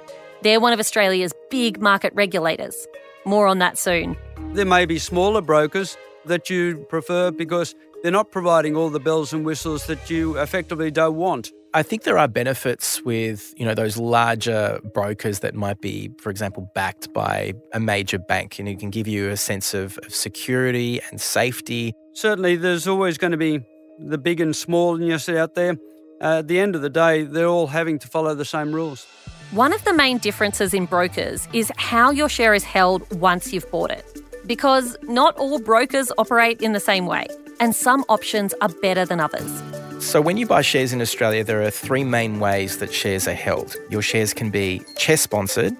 They're 0.43 0.61
one 0.61 0.73
of 0.73 0.81
Australia's 0.81 1.33
big 1.51 1.81
market 1.81 2.13
regulators. 2.15 2.89
More 3.25 3.47
on 3.47 3.59
that 3.61 3.79
soon. 3.79 4.17
There 4.55 4.67
may 4.67 4.87
be 4.87 4.99
smaller 4.99 5.41
brokers 5.41 5.97
that 6.25 6.51
you 6.51 6.85
prefer 6.89 7.31
because 7.31 7.77
they're 8.03 8.11
not 8.11 8.33
providing 8.33 8.77
all 8.77 8.91
the 8.91 8.99
bells 8.99 9.33
and 9.33 9.47
whistles 9.47 9.87
that 9.87 10.11
you 10.11 10.37
effectively 10.39 10.91
don't 10.91 11.15
want. 11.15 11.53
I 11.75 11.85
think 11.85 12.03
there 12.03 12.19
are 12.19 12.27
benefits 12.27 13.01
with, 13.03 13.55
you 13.57 13.65
know, 13.65 13.75
those 13.75 13.97
larger 13.97 14.81
brokers 14.93 15.39
that 15.39 15.55
might 15.55 15.81
be, 15.81 16.11
for 16.19 16.31
example, 16.31 16.69
backed 16.75 17.13
by 17.13 17.55
a 17.73 17.79
major 17.79 18.19
bank 18.19 18.59
and 18.59 18.69
it 18.69 18.81
can 18.81 18.91
give 18.91 19.07
you 19.07 19.31
a 19.31 19.37
sense 19.37 19.73
of, 19.75 19.97
of 19.99 20.13
security 20.13 21.01
and 21.11 21.21
safety. 21.21 21.95
Certainly, 22.15 22.57
there's 22.57 22.89
always 22.89 23.17
going 23.17 23.31
to 23.31 23.37
be 23.37 23.61
the 24.01 24.19
big 24.19 24.41
and 24.41 24.57
small 24.57 24.97
news 24.97 25.29
out 25.29 25.55
there. 25.55 25.79
Uh, 26.21 26.39
at 26.41 26.49
the 26.49 26.59
end 26.59 26.75
of 26.75 26.83
the 26.83 26.91
day, 26.91 27.23
they're 27.23 27.47
all 27.47 27.69
having 27.69 27.99
to 28.01 28.09
follow 28.09 28.35
the 28.35 28.45
same 28.45 28.75
rules. 28.75 29.07
One 29.53 29.75
of 29.75 29.85
the 29.85 29.93
main 29.93 30.17
differences 30.17 30.73
in 30.73 30.87
brokers 30.87 31.47
is 31.53 31.71
how 31.77 32.11
your 32.11 32.31
share 32.31 32.55
is 32.55 32.65
held 32.65 33.03
once 33.21 33.53
you've 33.53 33.71
bought 33.71 33.91
it. 33.91 34.03
Because 34.47 34.97
not 35.03 35.37
all 35.37 35.61
brokers 35.61 36.11
operate 36.17 36.63
in 36.63 36.73
the 36.73 36.81
same 36.81 37.05
way, 37.05 37.27
and 37.61 37.77
some 37.77 38.03
options 38.09 38.55
are 38.63 38.71
better 38.71 39.05
than 39.05 39.21
others. 39.21 39.63
So, 40.03 40.23
when 40.23 40.39
you 40.39 40.47
buy 40.47 40.63
shares 40.63 40.95
in 40.95 41.03
Australia, 41.03 41.45
there 41.45 41.61
are 41.61 41.71
three 41.71 42.03
main 42.03 42.41
ways 42.41 42.79
that 42.79 42.95
shares 42.95 43.29
are 43.29 43.35
held. 43.35 43.77
Your 43.91 44.01
shares 44.01 44.33
can 44.33 44.49
be 44.49 44.81
CHESS 44.97 45.21
sponsored, 45.21 45.77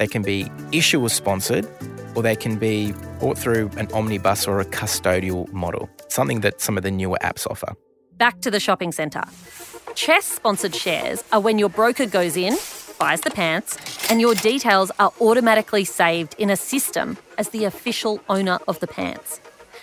they 0.00 0.08
can 0.08 0.22
be 0.22 0.50
issuer 0.72 1.08
sponsored, 1.08 1.68
or 2.16 2.24
they 2.24 2.34
can 2.34 2.56
be 2.56 2.92
bought 3.20 3.38
through 3.38 3.70
an 3.76 3.86
omnibus 3.92 4.48
or 4.48 4.58
a 4.58 4.64
custodial 4.64 5.50
model, 5.52 5.88
something 6.08 6.40
that 6.40 6.60
some 6.60 6.76
of 6.76 6.82
the 6.82 6.90
newer 6.90 7.18
apps 7.22 7.46
offer. 7.46 7.72
Back 8.16 8.40
to 8.40 8.50
the 8.50 8.58
shopping 8.58 8.90
centre. 8.90 9.22
CHESS 9.94 10.24
sponsored 10.24 10.74
shares 10.74 11.22
are 11.30 11.40
when 11.40 11.60
your 11.60 11.68
broker 11.68 12.06
goes 12.06 12.36
in, 12.36 12.56
buys 13.02 13.22
the 13.22 13.30
pants, 13.32 13.76
and 14.10 14.20
your 14.20 14.34
details 14.36 14.92
are 15.00 15.12
automatically 15.20 15.84
saved 15.84 16.36
in 16.38 16.48
a 16.50 16.56
system 16.56 17.18
as 17.36 17.48
the 17.48 17.64
official 17.64 18.20
owner 18.28 18.60
of 18.68 18.78
the 18.78 18.86
pants. 18.86 19.40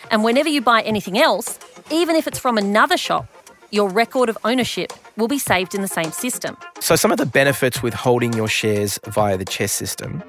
And 0.09 0.23
whenever 0.23 0.47
you 0.47 0.61
buy 0.61 0.83
anything 0.83 1.17
else, 1.17 1.59
even 1.91 2.15
if 2.15 2.27
it's 2.27 2.39
from 2.39 2.57
another 2.57 2.95
shop, 2.95 3.25
your 3.71 3.89
record 3.89 4.29
of 4.29 4.37
ownership 4.45 4.93
will 5.17 5.27
be 5.27 5.37
saved 5.37 5.75
in 5.75 5.81
the 5.81 5.93
same 5.99 6.13
system. 6.13 6.55
So, 6.79 6.95
some 6.95 7.11
of 7.11 7.17
the 7.17 7.25
benefits 7.25 7.83
with 7.83 7.93
holding 7.93 8.31
your 8.31 8.47
shares 8.47 8.97
via 9.03 9.35
the 9.37 9.43
CHESS 9.43 9.73
system, 9.73 10.23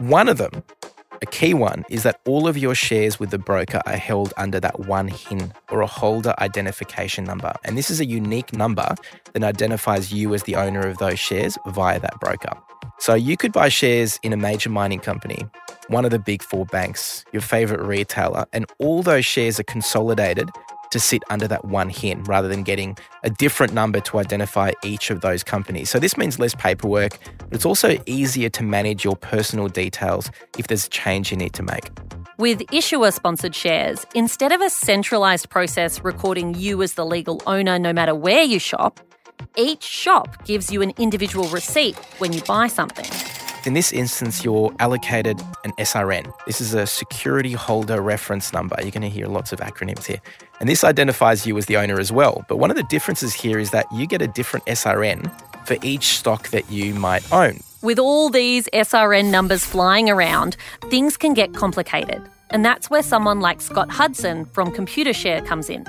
one 0.00 0.28
of 0.28 0.36
them, 0.36 0.64
A 1.26 1.28
key 1.28 1.54
one 1.54 1.84
is 1.90 2.04
that 2.04 2.20
all 2.24 2.46
of 2.46 2.56
your 2.56 2.76
shares 2.76 3.18
with 3.18 3.30
the 3.30 3.38
broker 3.38 3.82
are 3.84 3.96
held 3.96 4.32
under 4.36 4.60
that 4.60 4.86
one 4.86 5.08
HIN 5.08 5.52
or 5.72 5.80
a 5.80 5.86
holder 5.86 6.32
identification 6.38 7.24
number. 7.24 7.52
And 7.64 7.76
this 7.76 7.90
is 7.90 7.98
a 7.98 8.04
unique 8.04 8.52
number 8.52 8.94
that 9.32 9.42
identifies 9.42 10.12
you 10.12 10.32
as 10.34 10.44
the 10.44 10.54
owner 10.54 10.86
of 10.86 10.98
those 10.98 11.18
shares 11.18 11.58
via 11.66 11.98
that 11.98 12.20
broker. 12.20 12.52
So 13.00 13.14
you 13.14 13.36
could 13.36 13.52
buy 13.52 13.70
shares 13.70 14.20
in 14.22 14.32
a 14.32 14.36
major 14.36 14.70
mining 14.70 15.00
company, 15.00 15.44
one 15.88 16.04
of 16.04 16.12
the 16.12 16.20
big 16.20 16.44
four 16.44 16.64
banks, 16.64 17.24
your 17.32 17.42
favorite 17.42 17.80
retailer, 17.80 18.46
and 18.52 18.64
all 18.78 19.02
those 19.02 19.26
shares 19.26 19.58
are 19.58 19.64
consolidated 19.64 20.48
to 20.90 21.00
sit 21.00 21.22
under 21.30 21.48
that 21.48 21.64
one 21.64 21.88
HIN 21.90 22.22
rather 22.24 22.48
than 22.48 22.62
getting 22.62 22.96
a 23.22 23.30
different 23.30 23.72
number 23.72 24.00
to 24.00 24.18
identify 24.18 24.72
each 24.84 25.10
of 25.10 25.20
those 25.20 25.42
companies. 25.42 25.90
So 25.90 25.98
this 25.98 26.16
means 26.16 26.38
less 26.38 26.54
paperwork, 26.54 27.18
but 27.38 27.52
it's 27.52 27.66
also 27.66 27.98
easier 28.06 28.48
to 28.50 28.62
manage 28.62 29.04
your 29.04 29.16
personal 29.16 29.68
details 29.68 30.30
if 30.58 30.66
there's 30.68 30.86
a 30.86 30.90
change 30.90 31.30
you 31.30 31.36
need 31.36 31.52
to 31.54 31.62
make. 31.62 31.90
With 32.38 32.62
issuer 32.70 33.10
sponsored 33.12 33.54
shares, 33.54 34.04
instead 34.14 34.52
of 34.52 34.60
a 34.60 34.68
centralised 34.68 35.48
process 35.48 36.04
recording 36.04 36.54
you 36.54 36.82
as 36.82 36.94
the 36.94 37.06
legal 37.06 37.42
owner 37.46 37.78
no 37.78 37.92
matter 37.92 38.14
where 38.14 38.42
you 38.42 38.58
shop, 38.58 39.00
each 39.56 39.82
shop 39.82 40.44
gives 40.44 40.70
you 40.70 40.82
an 40.82 40.92
individual 40.98 41.48
receipt 41.48 41.96
when 42.18 42.32
you 42.32 42.42
buy 42.42 42.66
something. 42.66 43.06
In 43.66 43.72
this 43.72 43.92
instance, 43.92 44.44
you're 44.44 44.72
allocated 44.78 45.40
an 45.64 45.72
SRN. 45.72 46.32
This 46.46 46.60
is 46.60 46.72
a 46.72 46.86
security 46.86 47.52
holder 47.52 48.00
reference 48.00 48.52
number. 48.52 48.76
You're 48.80 48.92
going 48.92 49.02
to 49.02 49.08
hear 49.08 49.26
lots 49.26 49.52
of 49.52 49.58
acronyms 49.58 50.04
here. 50.04 50.20
And 50.60 50.68
this 50.68 50.84
identifies 50.84 51.46
you 51.46 51.56
as 51.58 51.66
the 51.66 51.76
owner 51.76 52.00
as 52.00 52.10
well. 52.10 52.44
But 52.48 52.56
one 52.56 52.70
of 52.70 52.76
the 52.76 52.82
differences 52.84 53.34
here 53.34 53.58
is 53.58 53.70
that 53.70 53.86
you 53.92 54.06
get 54.06 54.22
a 54.22 54.26
different 54.26 54.64
SRN 54.66 55.30
for 55.66 55.76
each 55.82 56.18
stock 56.18 56.48
that 56.48 56.70
you 56.70 56.94
might 56.94 57.30
own. 57.32 57.60
With 57.82 57.98
all 57.98 58.30
these 58.30 58.68
SRN 58.72 59.30
numbers 59.30 59.64
flying 59.64 60.08
around, 60.08 60.56
things 60.90 61.16
can 61.16 61.34
get 61.34 61.54
complicated. 61.54 62.22
And 62.50 62.64
that's 62.64 62.88
where 62.88 63.02
someone 63.02 63.40
like 63.40 63.60
Scott 63.60 63.90
Hudson 63.90 64.44
from 64.46 64.72
Computershare 64.72 65.44
comes 65.44 65.68
in. 65.68 65.84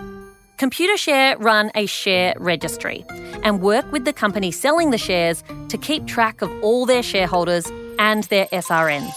Computershare 0.57 1.39
run 1.39 1.71
a 1.75 1.85
share 1.85 2.33
registry 2.37 3.05
and 3.43 3.61
work 3.61 3.89
with 3.91 4.05
the 4.05 4.13
company 4.13 4.51
selling 4.51 4.89
the 4.89 4.97
shares 4.97 5.43
to 5.69 5.77
keep 5.77 6.07
track 6.07 6.41
of 6.41 6.51
all 6.63 6.85
their 6.85 7.03
shareholders 7.03 7.71
and 7.99 8.23
their 8.25 8.47
SRNs. 8.47 9.13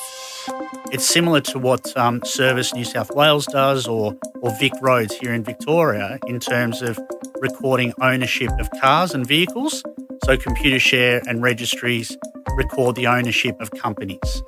It's 0.93 1.07
similar 1.07 1.41
to 1.43 1.59
what 1.61 1.97
um, 1.97 2.21
Service 2.25 2.75
New 2.75 2.85
South 2.85 3.15
Wales 3.15 3.47
does 3.47 3.87
or, 3.87 4.17
or 4.41 4.51
Vic 4.59 4.73
Roads 4.83 5.17
here 5.17 5.33
in 5.33 5.45
Victoria 5.45 6.19
in 6.27 6.41
terms 6.41 6.83
of 6.83 6.99
recording 7.41 7.95
ownership 8.01 8.51
of 8.59 8.69
cars 8.81 9.15
and 9.15 9.25
vehicles. 9.25 9.85
So 10.25 10.37
Computershare 10.37 11.23
and 11.29 11.43
registries 11.43 12.19
record 12.57 12.97
the 12.97 13.07
ownership 13.07 13.61
of 13.61 13.71
companies. 13.71 14.43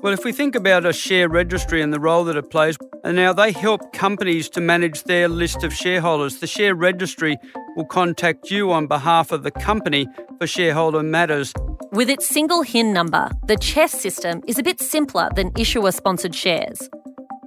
Well, 0.00 0.12
if 0.12 0.24
we 0.24 0.30
think 0.30 0.54
about 0.54 0.86
a 0.86 0.92
share 0.92 1.28
registry 1.28 1.82
and 1.82 1.92
the 1.92 1.98
role 1.98 2.22
that 2.24 2.36
it 2.36 2.48
plays, 2.48 2.78
and 3.02 3.16
now 3.16 3.32
they 3.32 3.50
help 3.50 3.92
companies 3.92 4.48
to 4.50 4.60
manage 4.60 5.02
their 5.02 5.28
list 5.28 5.64
of 5.64 5.74
shareholders. 5.74 6.38
The 6.38 6.46
share 6.46 6.76
registry 6.76 7.36
will 7.78 7.84
contact 7.84 8.50
you 8.50 8.72
on 8.72 8.88
behalf 8.88 9.30
of 9.30 9.44
the 9.44 9.52
company 9.52 10.08
for 10.38 10.48
shareholder 10.48 11.00
matters. 11.00 11.54
With 11.92 12.10
its 12.10 12.26
single 12.26 12.62
HIN 12.62 12.92
number, 12.92 13.30
the 13.46 13.56
CHESS 13.56 13.92
system 13.92 14.42
is 14.48 14.58
a 14.58 14.64
bit 14.64 14.80
simpler 14.80 15.28
than 15.36 15.52
issuer 15.56 15.92
sponsored 15.92 16.34
shares. 16.34 16.90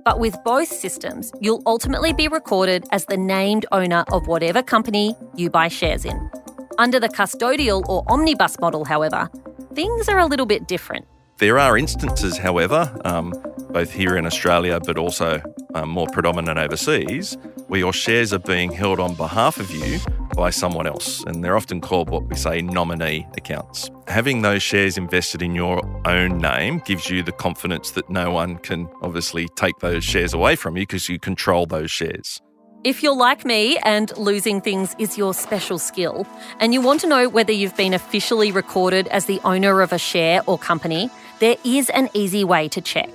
But 0.06 0.20
with 0.20 0.38
both 0.46 0.70
systems, 0.70 1.34
you'll 1.42 1.62
ultimately 1.66 2.14
be 2.14 2.30
recorded 2.30 2.86
as 2.92 3.06
the 3.06 3.18
named 3.18 3.66
owner 3.74 4.06
of 4.14 4.26
whatever 4.26 4.64
company 4.64 5.16
you 5.36 5.50
buy 5.50 5.68
shares 5.68 6.06
in. 6.06 6.32
Under 6.80 6.98
the 6.98 7.10
custodial 7.10 7.84
or 7.90 8.06
omnibus 8.08 8.58
model, 8.62 8.86
however, 8.86 9.30
things 9.76 10.08
are 10.08 10.18
a 10.18 10.26
little 10.26 10.46
bit 10.46 10.66
different. 10.66 11.06
There 11.40 11.60
are 11.60 11.78
instances, 11.78 12.38
however, 12.38 12.90
um, 13.04 13.34
both 13.72 13.92
here 13.92 14.16
in 14.16 14.26
Australia 14.26 14.80
but 14.80 14.98
also 14.98 15.42
um, 15.76 15.90
more 15.90 16.08
predominant 16.08 16.58
overseas, 16.58 17.38
where 17.68 17.82
your 17.82 17.94
shares 17.94 18.32
are 18.32 18.40
being 18.40 18.72
held 18.72 19.02
on 19.02 19.14
behalf 19.16 19.60
of 19.60 19.70
you 19.72 20.00
by 20.36 20.50
someone 20.50 20.88
else. 20.88 21.24
And 21.26 21.44
they're 21.44 21.58
often 21.58 21.82
called 21.82 22.10
what 22.10 22.28
we 22.28 22.36
say 22.36 22.62
nominee 22.62 23.28
accounts. 23.38 23.90
Having 24.08 24.42
those 24.42 24.64
shares 24.64 24.98
invested 24.98 25.42
in 25.42 25.56
your 25.56 25.82
own 26.06 26.38
name 26.38 26.82
gives 26.86 27.10
you 27.10 27.24
the 27.24 27.32
confidence 27.32 27.92
that 27.92 28.10
no 28.10 28.32
one 28.32 28.58
can 28.58 28.90
obviously 29.02 29.48
take 29.56 29.80
those 29.80 30.04
shares 30.04 30.34
away 30.34 30.56
from 30.56 30.78
you 30.78 30.84
because 30.84 31.10
you 31.10 31.20
control 31.20 31.66
those 31.66 31.92
shares. 31.92 32.42
If 32.84 33.04
you're 33.04 33.16
like 33.16 33.46
me 33.46 33.78
and 33.86 34.12
losing 34.18 34.60
things 34.60 34.96
is 34.98 35.16
your 35.16 35.36
special 35.36 35.78
skill, 35.78 36.26
and 36.60 36.74
you 36.74 36.82
want 36.82 37.00
to 37.02 37.08
know 37.08 37.30
whether 37.30 37.52
you've 37.52 37.78
been 37.78 37.94
officially 37.94 38.52
recorded 38.52 39.08
as 39.10 39.26
the 39.26 39.40
owner 39.44 39.82
of 39.82 39.94
a 39.94 40.00
share 40.00 40.42
or 40.48 40.58
company, 40.58 41.12
there 41.40 41.58
is 41.64 41.92
an 41.92 42.10
easy 42.16 42.44
way 42.44 42.68
to 42.70 42.82
check. 42.82 43.10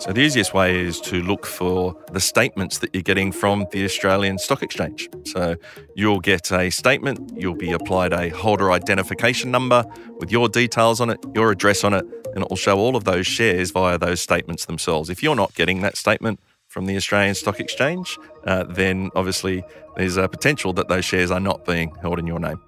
So, 0.00 0.12
the 0.12 0.20
easiest 0.20 0.52
way 0.52 0.78
is 0.78 1.00
to 1.02 1.22
look 1.22 1.46
for 1.46 1.96
the 2.12 2.20
statements 2.20 2.78
that 2.78 2.90
you're 2.92 3.02
getting 3.02 3.32
from 3.32 3.66
the 3.72 3.84
Australian 3.84 4.38
Stock 4.38 4.62
Exchange. 4.62 5.08
So, 5.24 5.56
you'll 5.94 6.20
get 6.20 6.50
a 6.52 6.70
statement, 6.70 7.32
you'll 7.36 7.54
be 7.54 7.72
applied 7.72 8.12
a 8.12 8.28
holder 8.30 8.72
identification 8.72 9.50
number 9.50 9.84
with 10.18 10.30
your 10.30 10.48
details 10.48 11.00
on 11.00 11.10
it, 11.10 11.18
your 11.34 11.50
address 11.50 11.84
on 11.84 11.94
it, 11.94 12.04
and 12.34 12.42
it 12.42 12.50
will 12.50 12.56
show 12.56 12.78
all 12.78 12.96
of 12.96 13.04
those 13.04 13.26
shares 13.26 13.70
via 13.70 13.96
those 13.98 14.20
statements 14.20 14.66
themselves. 14.66 15.08
If 15.08 15.22
you're 15.22 15.36
not 15.36 15.54
getting 15.54 15.80
that 15.82 15.96
statement 15.96 16.40
from 16.68 16.86
the 16.86 16.96
Australian 16.96 17.34
Stock 17.36 17.60
Exchange, 17.60 18.18
uh, 18.46 18.64
then 18.64 19.10
obviously 19.14 19.62
there's 19.96 20.16
a 20.16 20.28
potential 20.28 20.72
that 20.72 20.88
those 20.88 21.04
shares 21.04 21.30
are 21.30 21.40
not 21.40 21.64
being 21.64 21.94
held 22.02 22.18
in 22.18 22.26
your 22.26 22.40
name. 22.40 22.58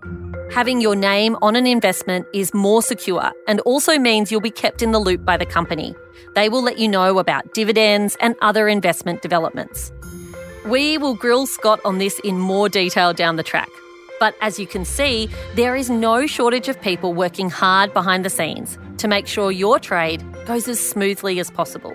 Having 0.52 0.80
your 0.80 0.94
name 0.94 1.36
on 1.42 1.56
an 1.56 1.66
investment 1.66 2.24
is 2.32 2.54
more 2.54 2.82
secure 2.82 3.32
and 3.48 3.58
also 3.60 3.98
means 3.98 4.30
you'll 4.30 4.40
be 4.40 4.50
kept 4.50 4.80
in 4.80 4.92
the 4.92 5.00
loop 5.00 5.24
by 5.24 5.36
the 5.36 5.44
company. 5.44 5.94
They 6.34 6.48
will 6.48 6.62
let 6.62 6.78
you 6.78 6.88
know 6.88 7.18
about 7.18 7.54
dividends 7.54 8.16
and 8.20 8.34
other 8.42 8.68
investment 8.68 9.22
developments. 9.22 9.92
We 10.66 10.98
will 10.98 11.14
grill 11.14 11.46
Scott 11.46 11.80
on 11.84 11.98
this 11.98 12.18
in 12.20 12.38
more 12.38 12.68
detail 12.68 13.12
down 13.12 13.36
the 13.36 13.42
track. 13.42 13.68
But 14.18 14.34
as 14.40 14.58
you 14.58 14.66
can 14.66 14.84
see, 14.84 15.28
there 15.54 15.76
is 15.76 15.90
no 15.90 16.26
shortage 16.26 16.68
of 16.68 16.80
people 16.80 17.14
working 17.14 17.50
hard 17.50 17.92
behind 17.92 18.24
the 18.24 18.30
scenes 18.30 18.78
to 18.98 19.08
make 19.08 19.26
sure 19.26 19.52
your 19.52 19.78
trade 19.78 20.24
goes 20.46 20.66
as 20.68 20.80
smoothly 20.80 21.38
as 21.38 21.50
possible. 21.50 21.94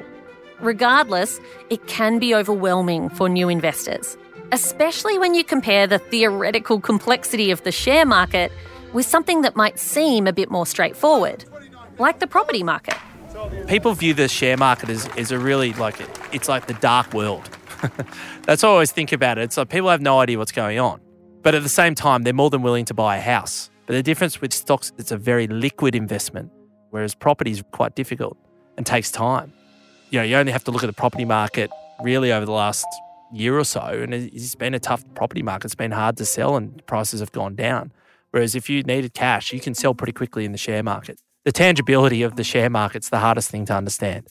Regardless, 0.59 1.39
it 1.69 1.87
can 1.87 2.19
be 2.19 2.35
overwhelming 2.35 3.09
for 3.09 3.27
new 3.27 3.49
investors, 3.49 4.17
especially 4.51 5.17
when 5.17 5.33
you 5.33 5.43
compare 5.43 5.87
the 5.87 5.97
theoretical 5.97 6.79
complexity 6.79 7.49
of 7.49 7.63
the 7.63 7.71
share 7.71 8.05
market 8.05 8.51
with 8.93 9.05
something 9.05 9.41
that 9.41 9.55
might 9.55 9.79
seem 9.79 10.27
a 10.27 10.33
bit 10.33 10.51
more 10.51 10.65
straightforward, 10.65 11.43
like 11.97 12.19
the 12.19 12.27
property 12.27 12.61
market. 12.61 12.95
People 13.67 13.93
view 13.93 14.13
the 14.13 14.27
share 14.27 14.57
market 14.57 14.89
as, 14.89 15.07
as 15.17 15.31
a 15.31 15.39
really 15.39 15.73
like 15.73 15.99
it's 16.33 16.49
like 16.49 16.67
the 16.67 16.73
dark 16.75 17.13
world. 17.13 17.49
That's 18.43 18.63
I 18.63 18.67
always 18.67 18.91
think 18.91 19.11
about 19.11 19.37
it. 19.37 19.43
It's 19.43 19.57
like 19.57 19.69
people 19.69 19.89
have 19.89 20.01
no 20.01 20.19
idea 20.19 20.37
what's 20.37 20.51
going 20.51 20.79
on. 20.79 20.99
But 21.41 21.55
at 21.55 21.63
the 21.63 21.69
same 21.69 21.95
time, 21.95 22.23
they're 22.23 22.33
more 22.33 22.49
than 22.49 22.61
willing 22.61 22.85
to 22.85 22.93
buy 22.93 23.17
a 23.17 23.21
house. 23.21 23.69
But 23.87 23.93
the 23.93 24.03
difference 24.03 24.41
with 24.41 24.53
stocks, 24.53 24.91
it's 24.97 25.11
a 25.11 25.17
very 25.17 25.47
liquid 25.47 25.95
investment, 25.95 26.51
whereas 26.91 27.15
property 27.15 27.51
is 27.51 27.63
quite 27.71 27.95
difficult 27.95 28.37
and 28.77 28.85
takes 28.85 29.09
time 29.09 29.51
you 30.11 30.19
know, 30.19 30.23
you 30.23 30.35
only 30.35 30.51
have 30.51 30.63
to 30.65 30.71
look 30.71 30.83
at 30.83 30.87
the 30.87 30.93
property 30.93 31.25
market 31.25 31.71
really 32.03 32.31
over 32.31 32.45
the 32.45 32.51
last 32.51 32.85
year 33.33 33.57
or 33.57 33.63
so, 33.63 33.81
and 33.81 34.13
it's 34.13 34.55
been 34.55 34.73
a 34.73 34.79
tough 34.79 35.03
property 35.15 35.41
market. 35.41 35.65
It's 35.65 35.75
been 35.75 35.91
hard 35.91 36.17
to 36.17 36.25
sell, 36.25 36.57
and 36.57 36.85
prices 36.85 37.21
have 37.21 37.31
gone 37.31 37.55
down. 37.55 37.93
Whereas 38.31 38.53
if 38.53 38.69
you 38.69 38.83
needed 38.83 39.13
cash, 39.13 39.53
you 39.53 39.59
can 39.59 39.73
sell 39.73 39.95
pretty 39.95 40.11
quickly 40.11 40.45
in 40.45 40.51
the 40.51 40.57
share 40.57 40.83
market. 40.83 41.21
The 41.43 41.51
tangibility 41.51 42.21
of 42.21 42.35
the 42.35 42.43
share 42.43 42.69
market's 42.69 43.09
the 43.09 43.17
hardest 43.17 43.49
thing 43.49 43.65
to 43.65 43.73
understand. 43.73 44.27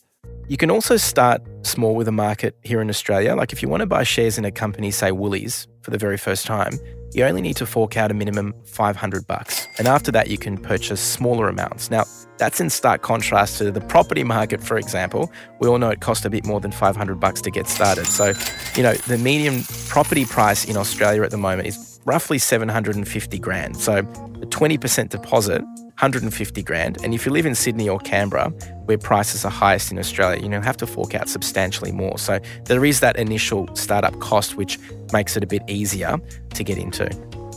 You 0.47 0.55
can 0.55 0.71
also 0.71 0.95
start 0.95 1.41
small 1.61 1.93
with 1.93 2.07
a 2.07 2.11
market 2.13 2.55
here 2.63 2.79
in 2.79 2.89
Australia. 2.89 3.35
Like 3.35 3.51
if 3.51 3.61
you 3.61 3.67
want 3.67 3.81
to 3.81 3.85
buy 3.85 4.03
shares 4.03 4.37
in 4.37 4.45
a 4.45 4.51
company, 4.51 4.91
say 4.91 5.11
Woolies, 5.11 5.67
for 5.81 5.91
the 5.91 5.97
very 5.97 6.15
first 6.15 6.45
time, 6.45 6.71
you 7.11 7.25
only 7.25 7.41
need 7.41 7.57
to 7.57 7.65
fork 7.65 7.97
out 7.97 8.11
a 8.11 8.13
minimum 8.13 8.53
500 8.63 9.27
bucks. 9.27 9.67
And 9.77 9.89
after 9.89 10.09
that, 10.13 10.29
you 10.29 10.37
can 10.37 10.57
purchase 10.57 11.01
smaller 11.01 11.49
amounts. 11.49 11.91
Now, 11.91 12.05
that's 12.37 12.61
in 12.61 12.69
stark 12.69 13.01
contrast 13.01 13.57
to 13.57 13.71
the 13.71 13.81
property 13.81 14.23
market, 14.23 14.63
for 14.63 14.77
example. 14.77 15.29
We 15.59 15.67
all 15.67 15.79
know 15.79 15.89
it 15.89 15.99
costs 15.99 16.23
a 16.23 16.29
bit 16.29 16.45
more 16.45 16.61
than 16.61 16.71
500 16.71 17.19
bucks 17.19 17.41
to 17.41 17.51
get 17.51 17.67
started. 17.67 18.07
So, 18.07 18.31
you 18.77 18.83
know, 18.83 18.93
the 18.93 19.17
median 19.17 19.63
property 19.89 20.23
price 20.23 20.63
in 20.63 20.77
Australia 20.77 21.23
at 21.23 21.31
the 21.31 21.37
moment 21.37 21.67
is 21.67 21.99
roughly 22.05 22.37
750 22.37 23.37
grand. 23.39 23.75
So, 23.75 24.03
20% 24.51 25.09
deposit 25.09 25.63
150 26.01 26.63
grand. 26.63 26.97
And 27.03 27.13
if 27.13 27.25
you 27.25 27.31
live 27.31 27.45
in 27.45 27.53
Sydney 27.53 27.87
or 27.87 27.99
Canberra, 27.99 28.49
where 28.85 28.97
prices 28.97 29.45
are 29.45 29.51
highest 29.51 29.91
in 29.91 29.99
Australia, 29.99 30.41
you 30.41 30.49
know, 30.49 30.59
have 30.61 30.77
to 30.77 30.87
fork 30.87 31.13
out 31.13 31.29
substantially 31.29 31.91
more. 31.91 32.17
So 32.17 32.39
there 32.65 32.83
is 32.83 33.01
that 33.01 33.17
initial 33.17 33.73
startup 33.75 34.19
cost, 34.19 34.57
which 34.57 34.79
makes 35.13 35.37
it 35.37 35.43
a 35.43 35.47
bit 35.47 35.61
easier 35.67 36.17
to 36.53 36.63
get 36.63 36.77
into. 36.77 37.07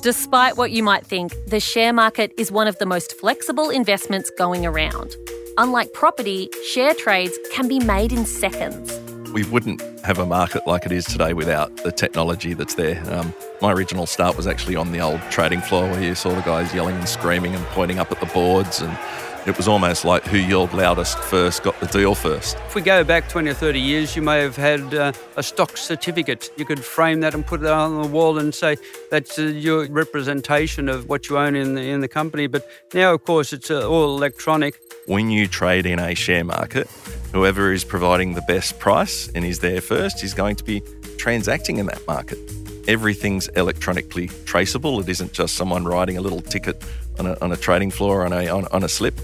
Despite 0.03 0.59
what 0.59 0.71
you 0.71 0.83
might 0.83 1.07
think, 1.07 1.33
the 1.47 1.61
share 1.61 1.95
market 1.95 2.33
is 2.37 2.53
one 2.53 2.69
of 2.69 2.79
the 2.79 2.87
most 2.87 3.19
flexible 3.19 3.71
investments 3.71 4.31
going 4.37 4.67
around. 4.67 5.15
Unlike 5.57 5.95
property, 5.95 6.51
share 6.69 6.93
trades 6.93 7.39
can 7.53 7.69
be 7.69 7.81
made 7.81 8.13
in 8.13 8.27
seconds. 8.27 9.04
We 9.35 9.43
wouldn't 9.47 9.83
have 10.05 10.21
a 10.21 10.25
market 10.25 10.65
like 10.65 10.87
it 10.87 10.93
is 10.93 11.05
today 11.05 11.35
without 11.35 11.77
the 11.79 11.91
technology 11.91 12.55
that's 12.55 12.77
there. 12.77 13.03
Um, 13.13 13.35
my 13.61 13.73
original 13.73 14.07
start 14.07 14.37
was 14.37 14.47
actually 14.47 14.77
on 14.77 14.93
the 14.93 15.01
old 15.01 15.21
trading 15.29 15.61
floor 15.61 15.91
where 15.91 16.01
you 16.01 16.15
saw 16.15 16.33
the 16.33 16.41
guys 16.43 16.73
yelling 16.73 16.95
and 16.95 17.09
screaming 17.09 17.53
and 17.53 17.65
pointing 17.67 17.99
up 17.99 18.13
at 18.13 18.21
the 18.21 18.27
boards 18.27 18.81
and 18.81 18.97
it 19.45 19.57
was 19.57 19.67
almost 19.67 20.05
like 20.05 20.25
who 20.25 20.39
yelled 20.39 20.73
loudest 20.73 21.19
first 21.19 21.65
got 21.65 21.79
the 21.81 21.87
deal 21.87 22.15
first. 22.15 22.57
If 22.67 22.77
we 22.77 22.81
go 22.81 23.03
back 23.03 23.29
20 23.29 23.51
or 23.51 23.55
30 23.55 23.81
years, 23.81 24.15
you 24.15 24.23
may 24.23 24.39
have 24.39 24.57
had 24.57 24.95
uh, 24.95 25.13
a 25.37 25.43
stock 25.43 25.77
certificate. 25.77 26.51
You 26.57 26.65
could 26.65 26.83
frame 26.83 27.21
that 27.21 27.35
and 27.35 27.45
put 27.45 27.61
it 27.61 27.67
on 27.67 28.01
the 28.01 28.09
wall 28.09 28.39
and 28.39 28.55
say 28.55 28.77
that's 29.11 29.37
uh, 29.39 29.43
your 29.43 29.87
representation 29.89 30.89
of 30.89 31.09
what 31.09 31.29
you 31.29 31.37
own 31.37 31.57
in 31.57 31.75
the, 31.75 31.83
in 31.83 32.01
the 32.01 32.09
company. 32.09 32.47
But 32.47 32.67
now, 32.95 33.13
of 33.13 33.25
course, 33.25 33.53
it's 33.53 33.71
uh, 33.71 33.87
all 33.87 34.17
electronic. 34.17 34.81
When 35.07 35.29
you 35.29 35.47
trade 35.49 35.85
in 35.85 35.99
a 35.99 36.15
share 36.15 36.45
market, 36.45 36.89
whoever 37.35 37.73
is 37.73 37.83
providing 37.83 38.35
the 38.35 38.43
best 38.43 38.79
price 38.79 39.29
and 39.35 39.45
is 39.45 39.59
there 39.59 39.81
first 39.81 40.23
is 40.23 40.33
going 40.33 40.55
to 40.55 40.63
be 40.63 40.81
transacting 41.19 41.79
in 41.79 41.87
that 41.87 42.01
market. 42.07 42.39
Everything's 42.87 43.49
electronically 43.49 44.29
traceable. 44.45 45.01
It 45.01 45.09
isn't 45.09 45.33
just 45.33 45.57
someone 45.57 45.85
writing 45.85 46.17
a 46.17 46.21
little 46.21 46.41
ticket 46.41 46.81
on 47.19 47.27
a, 47.27 47.37
on 47.41 47.51
a 47.51 47.57
trading 47.57 47.91
floor 47.91 48.25
on 48.25 48.33
a, 48.33 48.47
on, 48.49 48.69
on 48.69 48.85
a 48.85 48.89
slip, 48.89 49.21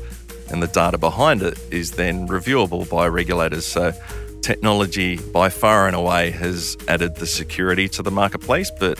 and 0.51 0.61
the 0.61 0.67
data 0.67 0.99
behind 0.99 1.41
it 1.41 1.57
is 1.71 1.93
then 1.93 2.27
reviewable 2.27 2.91
by 2.91 3.07
regulators. 3.07 3.65
So, 3.65 3.93
technology 4.43 5.17
by 5.17 5.49
far 5.49 5.87
and 5.87 5.95
away 5.95 6.33
has 6.33 6.77
added 6.89 7.15
the 7.15 7.27
security 7.27 7.89
to 7.91 8.03
the 8.03 8.11
marketplace, 8.11 8.73
but 8.81 8.99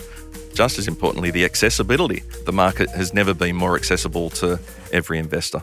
just 0.53 0.79
as 0.79 0.87
importantly, 0.87 1.31
the 1.31 1.43
accessibility. 1.43 2.23
The 2.45 2.53
market 2.53 2.89
has 2.91 3.13
never 3.13 3.33
been 3.33 3.57
more 3.57 3.75
accessible 3.75 4.29
to 4.41 4.57
every 4.93 5.19
investor. 5.19 5.59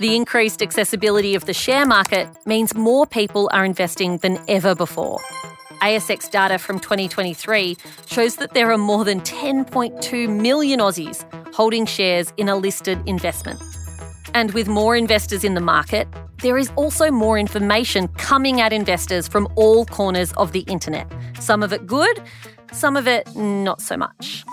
The 0.00 0.16
increased 0.16 0.60
accessibility 0.60 1.36
of 1.36 1.44
the 1.44 1.54
share 1.54 1.86
market 1.86 2.28
means 2.46 2.74
more 2.74 3.06
people 3.06 3.48
are 3.52 3.64
investing 3.64 4.18
than 4.18 4.38
ever 4.48 4.74
before. 4.74 5.20
ASX 5.82 6.28
data 6.28 6.58
from 6.58 6.80
2023 6.80 7.76
shows 8.06 8.36
that 8.36 8.54
there 8.54 8.72
are 8.72 8.78
more 8.78 9.04
than 9.04 9.20
10.2 9.20 10.28
million 10.28 10.80
Aussies 10.80 11.24
holding 11.54 11.86
shares 11.86 12.32
in 12.36 12.48
a 12.48 12.56
listed 12.56 12.98
investment. 13.06 13.60
And 14.34 14.52
with 14.52 14.66
more 14.66 14.96
investors 14.96 15.44
in 15.44 15.54
the 15.54 15.60
market, 15.60 16.08
there 16.42 16.58
is 16.58 16.70
also 16.74 17.10
more 17.10 17.38
information 17.38 18.08
coming 18.08 18.60
at 18.60 18.72
investors 18.72 19.28
from 19.28 19.48
all 19.54 19.86
corners 19.86 20.32
of 20.32 20.50
the 20.50 20.60
internet. 20.60 21.10
Some 21.38 21.62
of 21.62 21.72
it 21.72 21.86
good, 21.86 22.20
some 22.72 22.96
of 22.96 23.06
it 23.06 23.34
not 23.36 23.80
so 23.80 23.96
much. 23.96 24.44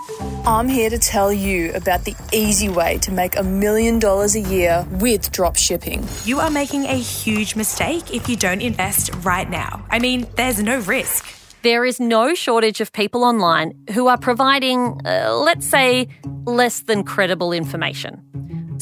I'm 0.46 0.68
here 0.68 0.88
to 0.88 0.98
tell 0.98 1.32
you 1.32 1.72
about 1.74 2.04
the 2.04 2.14
easy 2.32 2.68
way 2.68 2.98
to 2.98 3.10
make 3.10 3.36
a 3.36 3.42
million 3.42 3.98
dollars 3.98 4.36
a 4.36 4.40
year 4.40 4.86
with 4.92 5.32
drop 5.32 5.56
shipping. 5.56 6.06
You 6.24 6.38
are 6.38 6.50
making 6.50 6.84
a 6.84 6.94
huge 6.94 7.56
mistake 7.56 8.14
if 8.14 8.28
you 8.28 8.36
don't 8.36 8.62
invest 8.62 9.10
right 9.24 9.50
now. 9.50 9.84
I 9.90 9.98
mean, 9.98 10.28
there's 10.36 10.62
no 10.62 10.78
risk. 10.80 11.26
There 11.62 11.84
is 11.84 11.98
no 12.00 12.34
shortage 12.34 12.80
of 12.80 12.92
people 12.92 13.24
online 13.24 13.74
who 13.92 14.06
are 14.06 14.18
providing, 14.18 15.00
uh, 15.04 15.32
let's 15.44 15.66
say, 15.66 16.08
less 16.44 16.82
than 16.82 17.02
credible 17.04 17.52
information. 17.52 18.20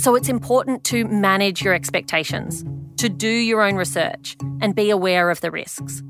So 0.00 0.14
it's 0.14 0.30
important 0.30 0.82
to 0.84 1.04
manage 1.04 1.60
your 1.60 1.74
expectations, 1.74 2.64
to 2.96 3.10
do 3.10 3.28
your 3.28 3.60
own 3.60 3.74
research, 3.76 4.34
and 4.62 4.74
be 4.74 4.88
aware 4.88 5.28
of 5.28 5.42
the 5.42 5.50
risks. 5.50 6.02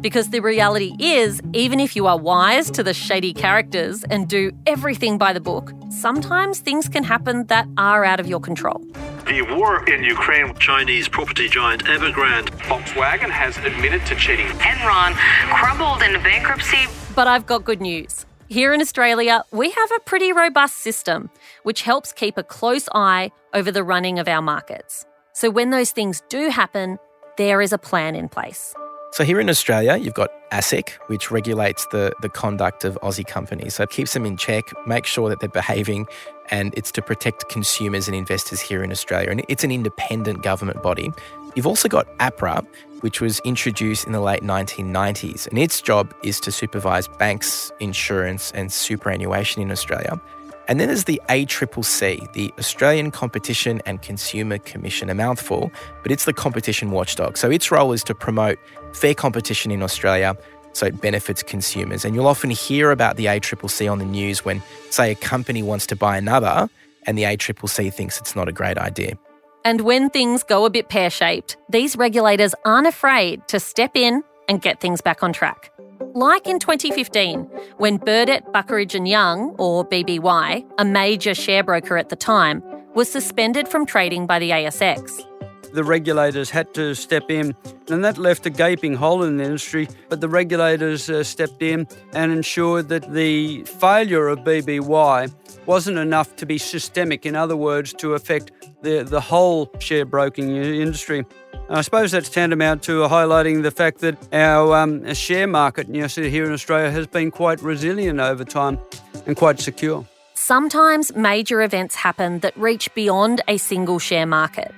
Because 0.00 0.30
the 0.30 0.40
reality 0.40 0.96
is, 0.98 1.40
even 1.52 1.78
if 1.78 1.94
you 1.94 2.08
are 2.08 2.18
wise 2.18 2.68
to 2.72 2.82
the 2.82 2.92
shady 2.92 3.32
characters 3.32 4.02
and 4.10 4.26
do 4.26 4.50
everything 4.66 5.18
by 5.18 5.32
the 5.32 5.38
book, 5.38 5.72
sometimes 5.88 6.58
things 6.58 6.88
can 6.88 7.04
happen 7.04 7.46
that 7.46 7.68
are 7.76 8.04
out 8.04 8.18
of 8.18 8.26
your 8.26 8.40
control. 8.40 8.84
The 9.28 9.42
war 9.42 9.88
in 9.88 10.02
Ukraine, 10.02 10.52
Chinese 10.56 11.08
property 11.08 11.48
giant 11.48 11.84
Evergrande. 11.84 12.48
Volkswagen 12.66 13.30
has 13.30 13.56
admitted 13.58 14.04
to 14.06 14.16
cheating. 14.16 14.48
Enron 14.58 15.14
crumbled 15.54 16.02
into 16.02 16.18
bankruptcy. 16.18 16.86
But 17.14 17.28
I've 17.28 17.46
got 17.46 17.64
good 17.64 17.80
news. 17.80 18.26
Here 18.50 18.72
in 18.72 18.80
Australia, 18.80 19.44
we 19.52 19.70
have 19.70 19.90
a 19.94 20.00
pretty 20.00 20.32
robust 20.32 20.78
system 20.78 21.28
which 21.64 21.82
helps 21.82 22.12
keep 22.12 22.38
a 22.38 22.42
close 22.42 22.88
eye 22.94 23.30
over 23.52 23.70
the 23.70 23.84
running 23.84 24.18
of 24.18 24.26
our 24.26 24.40
markets. 24.40 25.04
So 25.34 25.50
when 25.50 25.68
those 25.68 25.90
things 25.90 26.22
do 26.30 26.48
happen, 26.48 26.98
there 27.36 27.60
is 27.60 27.74
a 27.74 27.78
plan 27.78 28.14
in 28.14 28.30
place. 28.30 28.74
So 29.18 29.24
here 29.24 29.40
in 29.40 29.50
Australia, 29.50 29.96
you've 29.96 30.14
got 30.14 30.30
ASIC, 30.52 30.90
which 31.08 31.32
regulates 31.32 31.84
the, 31.86 32.12
the 32.22 32.28
conduct 32.28 32.84
of 32.84 32.96
Aussie 33.02 33.26
companies. 33.26 33.74
So 33.74 33.82
it 33.82 33.90
keeps 33.90 34.14
them 34.14 34.24
in 34.24 34.36
check, 34.36 34.70
makes 34.86 35.10
sure 35.10 35.28
that 35.28 35.40
they're 35.40 35.48
behaving, 35.48 36.06
and 36.52 36.72
it's 36.76 36.92
to 36.92 37.02
protect 37.02 37.48
consumers 37.48 38.06
and 38.06 38.16
investors 38.16 38.60
here 38.60 38.80
in 38.84 38.92
Australia. 38.92 39.28
And 39.30 39.44
it's 39.48 39.64
an 39.64 39.72
independent 39.72 40.44
government 40.44 40.84
body. 40.84 41.10
You've 41.56 41.66
also 41.66 41.88
got 41.88 42.06
APRA, 42.18 42.64
which 43.00 43.20
was 43.20 43.40
introduced 43.40 44.06
in 44.06 44.12
the 44.12 44.20
late 44.20 44.44
1990s, 44.44 45.48
and 45.48 45.58
its 45.58 45.80
job 45.80 46.14
is 46.22 46.38
to 46.38 46.52
supervise 46.52 47.08
banks, 47.08 47.72
insurance, 47.80 48.52
and 48.52 48.72
superannuation 48.72 49.60
in 49.60 49.72
Australia. 49.72 50.20
And 50.68 50.78
then 50.78 50.88
there's 50.88 51.04
the 51.04 51.20
ACCC, 51.30 52.32
the 52.34 52.52
Australian 52.58 53.10
Competition 53.10 53.80
and 53.86 54.02
Consumer 54.02 54.58
Commission, 54.58 55.08
a 55.08 55.14
mouthful, 55.14 55.72
but 56.02 56.12
it's 56.12 56.26
the 56.26 56.34
competition 56.34 56.90
watchdog. 56.90 57.38
So 57.38 57.50
its 57.50 57.70
role 57.70 57.92
is 57.92 58.04
to 58.04 58.14
promote 58.14 58.58
fair 58.92 59.14
competition 59.14 59.70
in 59.70 59.82
Australia 59.82 60.36
so 60.74 60.84
it 60.86 61.00
benefits 61.00 61.42
consumers. 61.42 62.04
And 62.04 62.14
you'll 62.14 62.28
often 62.28 62.50
hear 62.50 62.90
about 62.90 63.16
the 63.16 63.26
ACCC 63.26 63.90
on 63.90 63.98
the 63.98 64.04
news 64.04 64.44
when, 64.44 64.62
say, 64.90 65.10
a 65.10 65.14
company 65.14 65.62
wants 65.62 65.86
to 65.86 65.96
buy 65.96 66.18
another 66.18 66.68
and 67.06 67.16
the 67.16 67.22
ACCC 67.22 67.92
thinks 67.92 68.20
it's 68.20 68.36
not 68.36 68.48
a 68.48 68.52
great 68.52 68.76
idea. 68.76 69.18
And 69.64 69.80
when 69.80 70.10
things 70.10 70.42
go 70.42 70.66
a 70.66 70.70
bit 70.70 70.88
pear 70.88 71.10
shaped, 71.10 71.56
these 71.68 71.96
regulators 71.96 72.54
aren't 72.64 72.86
afraid 72.86 73.46
to 73.48 73.58
step 73.58 73.92
in 73.96 74.22
and 74.48 74.60
get 74.60 74.80
things 74.80 75.00
back 75.00 75.22
on 75.22 75.32
track. 75.32 75.72
Like 76.14 76.46
in 76.46 76.58
2015, 76.58 77.40
when 77.78 77.96
Burdett, 77.96 78.52
Buckeridge 78.52 78.94
and 78.94 79.06
Young, 79.06 79.54
or 79.58 79.86
BBY, 79.86 80.64
a 80.78 80.84
major 80.84 81.34
share 81.34 81.62
broker 81.62 81.96
at 81.96 82.08
the 82.08 82.16
time, 82.16 82.62
was 82.94 83.10
suspended 83.10 83.68
from 83.68 83.86
trading 83.86 84.26
by 84.26 84.38
the 84.38 84.50
ASX. 84.50 85.24
The 85.72 85.84
regulators 85.84 86.50
had 86.50 86.72
to 86.74 86.94
step 86.94 87.30
in, 87.30 87.54
and 87.90 88.02
that 88.04 88.16
left 88.16 88.46
a 88.46 88.50
gaping 88.50 88.94
hole 88.94 89.22
in 89.22 89.36
the 89.36 89.44
industry. 89.44 89.86
But 90.08 90.20
the 90.20 90.28
regulators 90.28 91.10
uh, 91.10 91.22
stepped 91.22 91.62
in 91.62 91.86
and 92.14 92.32
ensured 92.32 92.88
that 92.88 93.12
the 93.12 93.64
failure 93.64 94.28
of 94.28 94.38
BBY 94.40 95.34
wasn't 95.66 95.98
enough 95.98 96.34
to 96.36 96.46
be 96.46 96.56
systemic, 96.56 97.26
in 97.26 97.36
other 97.36 97.56
words, 97.56 97.92
to 97.94 98.14
affect 98.14 98.52
the, 98.82 99.02
the 99.02 99.20
whole 99.20 99.70
share 99.78 100.06
broking 100.06 100.56
industry. 100.56 101.26
I 101.70 101.82
suppose 101.82 102.12
that's 102.12 102.30
tantamount 102.30 102.82
to 102.84 103.00
highlighting 103.02 103.62
the 103.62 103.70
fact 103.70 103.98
that 103.98 104.16
our 104.32 104.74
um, 104.74 105.12
share 105.14 105.46
market 105.46 105.86
here 105.86 106.46
in 106.46 106.52
Australia 106.52 106.90
has 106.90 107.06
been 107.06 107.30
quite 107.30 107.60
resilient 107.60 108.20
over 108.20 108.42
time 108.42 108.78
and 109.26 109.36
quite 109.36 109.60
secure. 109.60 110.06
Sometimes 110.32 111.14
major 111.14 111.60
events 111.60 111.94
happen 111.94 112.38
that 112.38 112.56
reach 112.56 112.92
beyond 112.94 113.42
a 113.48 113.58
single 113.58 113.98
share 113.98 114.24
market. 114.24 114.74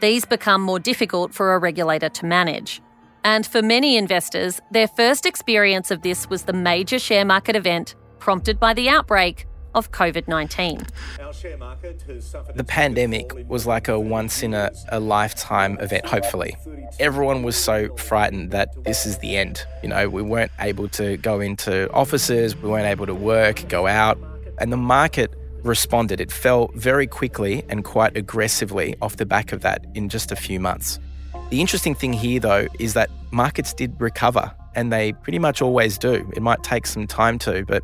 These 0.00 0.26
become 0.26 0.60
more 0.60 0.78
difficult 0.78 1.32
for 1.32 1.54
a 1.54 1.58
regulator 1.58 2.10
to 2.10 2.26
manage. 2.26 2.82
And 3.24 3.46
for 3.46 3.62
many 3.62 3.96
investors, 3.96 4.60
their 4.70 4.88
first 4.88 5.24
experience 5.24 5.90
of 5.90 6.02
this 6.02 6.28
was 6.28 6.42
the 6.42 6.52
major 6.52 6.98
share 6.98 7.24
market 7.24 7.56
event 7.56 7.94
prompted 8.18 8.60
by 8.60 8.74
the 8.74 8.90
outbreak 8.90 9.46
of 9.74 9.92
COVID 9.92 10.28
19. 10.28 10.86
The 12.54 12.64
pandemic 12.64 13.32
was 13.48 13.66
like 13.66 13.88
a 13.88 13.98
once 13.98 14.42
in 14.42 14.54
a, 14.54 14.70
a 14.88 15.00
lifetime 15.00 15.78
event, 15.80 16.06
hopefully. 16.06 16.56
Everyone 16.98 17.42
was 17.42 17.56
so 17.56 17.94
frightened 17.96 18.50
that 18.52 18.68
this 18.84 19.06
is 19.06 19.18
the 19.18 19.36
end. 19.36 19.64
You 19.82 19.88
know, 19.88 20.08
we 20.08 20.22
weren't 20.22 20.52
able 20.60 20.88
to 20.90 21.16
go 21.18 21.40
into 21.40 21.90
offices, 21.92 22.56
we 22.56 22.68
weren't 22.68 22.86
able 22.86 23.06
to 23.06 23.14
work, 23.14 23.68
go 23.68 23.86
out, 23.86 24.18
and 24.58 24.72
the 24.72 24.76
market 24.76 25.34
responded. 25.64 26.20
It 26.20 26.30
fell 26.30 26.70
very 26.74 27.06
quickly 27.06 27.64
and 27.68 27.84
quite 27.84 28.16
aggressively 28.16 28.94
off 29.02 29.16
the 29.16 29.26
back 29.26 29.52
of 29.52 29.62
that 29.62 29.84
in 29.94 30.08
just 30.08 30.30
a 30.30 30.36
few 30.36 30.60
months. 30.60 30.98
The 31.50 31.60
interesting 31.60 31.94
thing 31.94 32.12
here, 32.12 32.40
though, 32.40 32.68
is 32.78 32.94
that 32.94 33.10
markets 33.30 33.72
did 33.72 34.00
recover, 34.00 34.52
and 34.74 34.92
they 34.92 35.12
pretty 35.12 35.38
much 35.38 35.60
always 35.60 35.98
do. 35.98 36.30
It 36.34 36.42
might 36.42 36.62
take 36.62 36.86
some 36.86 37.06
time 37.06 37.38
to, 37.40 37.64
but 37.64 37.82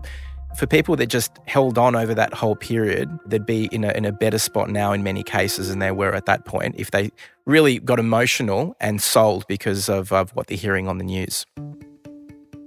for 0.56 0.66
people 0.66 0.96
that 0.96 1.06
just 1.06 1.38
held 1.46 1.78
on 1.78 1.94
over 1.94 2.14
that 2.14 2.34
whole 2.34 2.56
period, 2.56 3.10
they'd 3.26 3.46
be 3.46 3.66
in 3.66 3.84
a, 3.84 3.92
in 3.92 4.04
a 4.04 4.12
better 4.12 4.38
spot 4.38 4.68
now 4.68 4.92
in 4.92 5.02
many 5.02 5.22
cases 5.22 5.68
than 5.68 5.78
they 5.78 5.92
were 5.92 6.14
at 6.14 6.26
that 6.26 6.44
point 6.44 6.74
if 6.76 6.90
they 6.90 7.10
really 7.46 7.78
got 7.78 7.98
emotional 7.98 8.74
and 8.80 9.00
sold 9.00 9.46
because 9.46 9.88
of, 9.88 10.12
of 10.12 10.30
what 10.30 10.48
they're 10.48 10.58
hearing 10.58 10.88
on 10.88 10.98
the 10.98 11.04
news. 11.04 11.46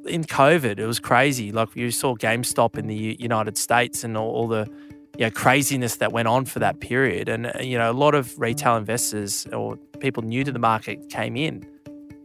In 0.05 0.23
COVID, 0.23 0.79
it 0.79 0.87
was 0.87 0.99
crazy. 0.99 1.51
Like 1.51 1.75
you 1.75 1.91
saw 1.91 2.15
GameStop 2.15 2.77
in 2.77 2.87
the 2.87 3.17
United 3.19 3.57
States 3.57 4.03
and 4.03 4.17
all, 4.17 4.31
all 4.31 4.47
the 4.47 4.67
you 5.17 5.25
know, 5.25 5.31
craziness 5.31 5.97
that 5.97 6.11
went 6.11 6.27
on 6.27 6.45
for 6.45 6.59
that 6.59 6.79
period. 6.79 7.29
And, 7.29 7.47
uh, 7.47 7.51
you 7.61 7.77
know, 7.77 7.91
a 7.91 7.93
lot 7.93 8.15
of 8.15 8.37
retail 8.39 8.75
investors 8.75 9.45
or 9.53 9.77
people 9.99 10.23
new 10.23 10.43
to 10.43 10.51
the 10.51 10.59
market 10.59 11.09
came 11.09 11.37
in. 11.37 11.63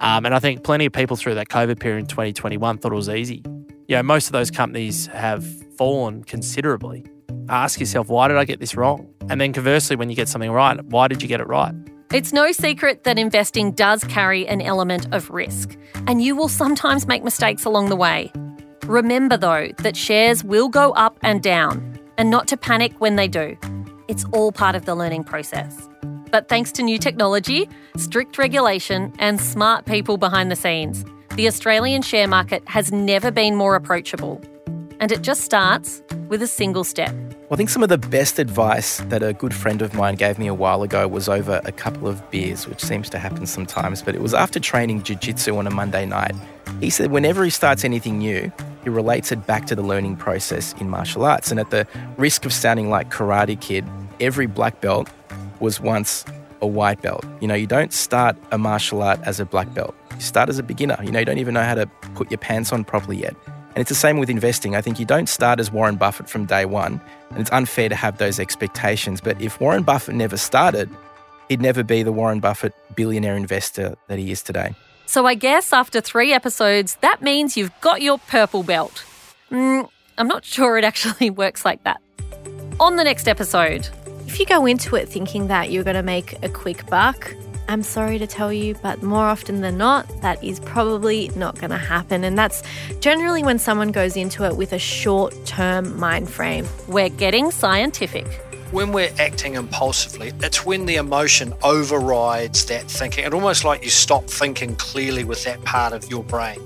Um, 0.00 0.24
and 0.24 0.34
I 0.34 0.38
think 0.38 0.64
plenty 0.64 0.86
of 0.86 0.92
people 0.92 1.16
through 1.16 1.34
that 1.34 1.48
COVID 1.48 1.78
period 1.80 2.00
in 2.00 2.06
2021 2.06 2.78
thought 2.78 2.92
it 2.92 2.94
was 2.94 3.08
easy 3.08 3.42
you 3.88 3.96
know, 3.96 4.02
most 4.02 4.26
of 4.26 4.32
those 4.32 4.50
companies 4.50 5.06
have 5.06 5.44
fallen 5.76 6.22
considerably. 6.22 7.06
Ask 7.48 7.80
yourself, 7.80 8.10
why 8.10 8.28
did 8.28 8.36
I 8.36 8.44
get 8.44 8.60
this 8.60 8.76
wrong? 8.76 9.08
And 9.30 9.40
then 9.40 9.54
conversely, 9.54 9.96
when 9.96 10.10
you 10.10 10.16
get 10.16 10.28
something 10.28 10.50
right, 10.50 10.84
why 10.84 11.08
did 11.08 11.22
you 11.22 11.28
get 11.28 11.40
it 11.40 11.46
right? 11.46 11.74
It's 12.12 12.32
no 12.32 12.52
secret 12.52 13.04
that 13.04 13.18
investing 13.18 13.72
does 13.72 14.04
carry 14.04 14.46
an 14.46 14.60
element 14.60 15.12
of 15.12 15.30
risk, 15.30 15.76
and 16.06 16.22
you 16.22 16.36
will 16.36 16.48
sometimes 16.48 17.06
make 17.06 17.24
mistakes 17.24 17.64
along 17.64 17.88
the 17.88 17.96
way. 17.96 18.30
Remember, 18.84 19.38
though, 19.38 19.68
that 19.78 19.96
shares 19.96 20.44
will 20.44 20.68
go 20.68 20.92
up 20.92 21.18
and 21.22 21.42
down, 21.42 21.98
and 22.18 22.30
not 22.30 22.46
to 22.48 22.58
panic 22.58 22.92
when 23.00 23.16
they 23.16 23.28
do. 23.28 23.56
It's 24.06 24.24
all 24.32 24.52
part 24.52 24.74
of 24.74 24.84
the 24.84 24.94
learning 24.94 25.24
process. 25.24 25.88
But 26.30 26.48
thanks 26.48 26.72
to 26.72 26.82
new 26.82 26.98
technology, 26.98 27.68
strict 27.96 28.36
regulation, 28.36 29.14
and 29.18 29.40
smart 29.40 29.86
people 29.86 30.18
behind 30.18 30.50
the 30.50 30.56
scenes, 30.56 31.06
the 31.38 31.46
Australian 31.46 32.02
share 32.02 32.26
market 32.26 32.66
has 32.66 32.90
never 32.90 33.30
been 33.30 33.54
more 33.54 33.76
approachable. 33.76 34.40
And 34.98 35.12
it 35.12 35.22
just 35.22 35.42
starts 35.42 36.02
with 36.26 36.42
a 36.42 36.48
single 36.48 36.82
step. 36.82 37.14
Well, 37.14 37.52
I 37.52 37.56
think 37.56 37.70
some 37.70 37.84
of 37.84 37.88
the 37.88 37.96
best 37.96 38.40
advice 38.40 38.96
that 39.02 39.22
a 39.22 39.34
good 39.34 39.54
friend 39.54 39.80
of 39.80 39.94
mine 39.94 40.16
gave 40.16 40.36
me 40.36 40.48
a 40.48 40.52
while 40.52 40.82
ago 40.82 41.06
was 41.06 41.28
over 41.28 41.60
a 41.64 41.70
couple 41.70 42.08
of 42.08 42.28
beers, 42.32 42.66
which 42.66 42.80
seems 42.80 43.08
to 43.10 43.20
happen 43.20 43.46
sometimes, 43.46 44.02
but 44.02 44.16
it 44.16 44.20
was 44.20 44.34
after 44.34 44.58
training 44.58 45.04
jiu 45.04 45.14
jitsu 45.14 45.56
on 45.56 45.68
a 45.68 45.70
Monday 45.70 46.04
night. 46.06 46.34
He 46.80 46.90
said 46.90 47.12
whenever 47.12 47.44
he 47.44 47.50
starts 47.50 47.84
anything 47.84 48.18
new, 48.18 48.50
he 48.82 48.90
relates 48.90 49.30
it 49.30 49.46
back 49.46 49.64
to 49.66 49.76
the 49.76 49.82
learning 49.82 50.16
process 50.16 50.74
in 50.80 50.90
martial 50.90 51.24
arts. 51.24 51.52
And 51.52 51.60
at 51.60 51.70
the 51.70 51.86
risk 52.16 52.46
of 52.46 52.52
sounding 52.52 52.90
like 52.90 53.10
Karate 53.10 53.60
Kid, 53.60 53.84
every 54.18 54.46
black 54.46 54.80
belt 54.80 55.08
was 55.60 55.80
once 55.80 56.24
a 56.60 56.66
white 56.66 57.00
belt. 57.00 57.24
You 57.38 57.46
know, 57.46 57.54
you 57.54 57.68
don't 57.68 57.92
start 57.92 58.36
a 58.50 58.58
martial 58.58 59.02
art 59.02 59.20
as 59.22 59.38
a 59.38 59.44
black 59.44 59.72
belt. 59.72 59.94
You 60.18 60.24
start 60.24 60.48
as 60.48 60.58
a 60.58 60.64
beginner. 60.64 60.98
You 61.00 61.12
know, 61.12 61.20
you 61.20 61.24
don't 61.24 61.38
even 61.38 61.54
know 61.54 61.62
how 61.62 61.76
to 61.76 61.86
put 62.14 62.28
your 62.28 62.38
pants 62.38 62.72
on 62.72 62.82
properly 62.82 63.18
yet. 63.18 63.36
And 63.46 63.78
it's 63.78 63.88
the 63.88 63.94
same 63.94 64.18
with 64.18 64.28
investing. 64.28 64.74
I 64.74 64.80
think 64.80 64.98
you 64.98 65.06
don't 65.06 65.28
start 65.28 65.60
as 65.60 65.70
Warren 65.70 65.94
Buffett 65.94 66.28
from 66.28 66.44
day 66.44 66.64
one, 66.64 67.00
and 67.30 67.38
it's 67.38 67.52
unfair 67.52 67.88
to 67.88 67.94
have 67.94 68.18
those 68.18 68.40
expectations. 68.40 69.20
But 69.20 69.40
if 69.40 69.60
Warren 69.60 69.84
Buffett 69.84 70.16
never 70.16 70.36
started, 70.36 70.90
he'd 71.48 71.62
never 71.62 71.84
be 71.84 72.02
the 72.02 72.10
Warren 72.10 72.40
Buffett 72.40 72.74
billionaire 72.96 73.36
investor 73.36 73.94
that 74.08 74.18
he 74.18 74.32
is 74.32 74.42
today. 74.42 74.74
So 75.06 75.24
I 75.24 75.34
guess 75.34 75.72
after 75.72 76.00
three 76.00 76.32
episodes, 76.32 76.96
that 77.02 77.22
means 77.22 77.56
you've 77.56 77.70
got 77.80 78.02
your 78.02 78.18
purple 78.18 78.64
belt. 78.64 79.04
Mm, 79.52 79.88
I'm 80.18 80.26
not 80.26 80.44
sure 80.44 80.76
it 80.76 80.84
actually 80.84 81.30
works 81.44 81.64
like 81.64 81.84
that. 81.84 82.00
On 82.80 82.96
the 82.96 83.04
next 83.04 83.28
episode, 83.28 83.88
if 84.26 84.40
you 84.40 84.46
go 84.46 84.66
into 84.66 84.96
it 84.96 85.08
thinking 85.08 85.46
that 85.46 85.70
you're 85.70 85.84
going 85.84 85.94
to 85.94 86.02
make 86.02 86.42
a 86.42 86.48
quick 86.48 86.84
buck, 86.86 87.32
I'm 87.70 87.82
sorry 87.82 88.18
to 88.18 88.26
tell 88.26 88.50
you, 88.50 88.76
but 88.82 89.02
more 89.02 89.24
often 89.24 89.60
than 89.60 89.76
not, 89.76 90.08
that 90.22 90.42
is 90.42 90.58
probably 90.60 91.30
not 91.36 91.56
going 91.56 91.70
to 91.70 91.76
happen. 91.76 92.24
And 92.24 92.38
that's 92.38 92.62
generally 93.00 93.42
when 93.42 93.58
someone 93.58 93.92
goes 93.92 94.16
into 94.16 94.44
it 94.44 94.56
with 94.56 94.72
a 94.72 94.78
short 94.78 95.34
term 95.44 95.98
mind 96.00 96.30
frame. 96.30 96.66
We're 96.88 97.10
getting 97.10 97.50
scientific. 97.50 98.26
When 98.70 98.92
we're 98.92 99.12
acting 99.18 99.54
impulsively, 99.54 100.32
it's 100.40 100.64
when 100.64 100.86
the 100.86 100.96
emotion 100.96 101.52
overrides 101.62 102.64
that 102.66 102.84
thinking. 102.84 103.26
It's 103.26 103.34
almost 103.34 103.64
like 103.64 103.84
you 103.84 103.90
stop 103.90 104.24
thinking 104.24 104.74
clearly 104.76 105.24
with 105.24 105.44
that 105.44 105.62
part 105.64 105.92
of 105.92 106.10
your 106.10 106.24
brain 106.24 106.60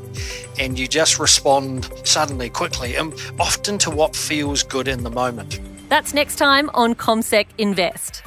and 0.61 0.79
you 0.79 0.87
just 0.87 1.19
respond 1.19 1.91
suddenly, 2.05 2.49
quickly, 2.49 2.95
and 2.95 3.13
often 3.41 3.77
to 3.79 3.91
what 3.91 4.15
feels 4.15 4.63
good 4.63 4.87
in 4.87 5.03
the 5.03 5.11
moment. 5.11 5.59
That's 5.89 6.15
next 6.15 6.37
time 6.37 6.71
on 6.75 6.95
CommSec 6.95 7.47
Invest. 7.59 8.23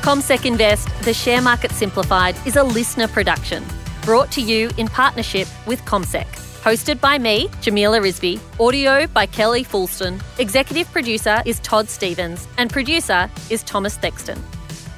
CommSec 0.00 0.46
Invest, 0.46 0.88
the 1.02 1.12
share 1.12 1.42
market 1.42 1.70
simplified, 1.72 2.34
is 2.46 2.56
a 2.56 2.64
listener 2.64 3.06
production 3.06 3.62
brought 4.02 4.32
to 4.32 4.40
you 4.40 4.70
in 4.78 4.88
partnership 4.88 5.46
with 5.66 5.78
CommSec. 5.84 6.24
Hosted 6.62 7.00
by 7.02 7.18
me, 7.18 7.50
Jamila 7.60 8.00
Rizvi. 8.00 8.40
Audio 8.58 9.06
by 9.08 9.26
Kelly 9.26 9.62
Fulston. 9.62 10.18
Executive 10.38 10.90
producer 10.90 11.42
is 11.44 11.60
Todd 11.60 11.86
Stevens. 11.88 12.48
And 12.56 12.70
producer 12.70 13.30
is 13.50 13.62
Thomas 13.62 13.98
Thexton. 13.98 14.38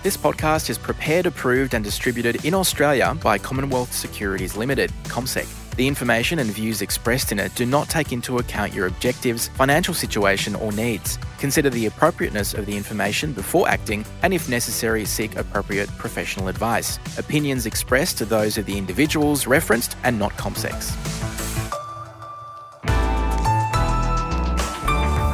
This 0.05 0.17
podcast 0.17 0.71
is 0.71 0.79
prepared, 0.79 1.27
approved, 1.27 1.75
and 1.75 1.85
distributed 1.85 2.45
in 2.45 2.55
Australia 2.55 3.17
by 3.21 3.39
Commonwealth 3.39 3.93
Securities 3.93 4.57
Limited, 4.57 4.93
CommSec. 5.05 5.62
The 5.77 5.89
information 5.89 6.39
and 6.39 6.51
views 6.51 6.83
expressed 6.83 7.33
in 7.33 7.39
it 7.39 7.55
do 7.55 7.65
not 7.65 7.89
take 7.89 8.13
into 8.13 8.37
account 8.37 8.75
your 8.75 8.87
objectives, 8.87 9.49
financial 9.49 9.95
situation, 9.95 10.55
or 10.55 10.71
needs. 10.71 11.19
Consider 11.39 11.71
the 11.71 11.87
appropriateness 11.87 12.53
of 12.53 12.67
the 12.67 12.77
information 12.77 13.33
before 13.33 13.67
acting, 13.69 14.05
and 14.23 14.35
if 14.35 14.51
necessary, 14.51 15.07
seek 15.07 15.35
appropriate 15.37 15.89
professional 15.97 16.49
advice. 16.49 16.99
Opinions 17.17 17.65
expressed 17.65 18.21
are 18.21 18.27
those 18.27 18.59
of 18.59 18.67
the 18.67 18.77
individuals 18.77 19.47
referenced 19.47 19.97
and 20.05 20.19
not 20.19 20.33
CommSec's. 20.33 20.93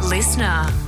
Listener. 0.09 0.88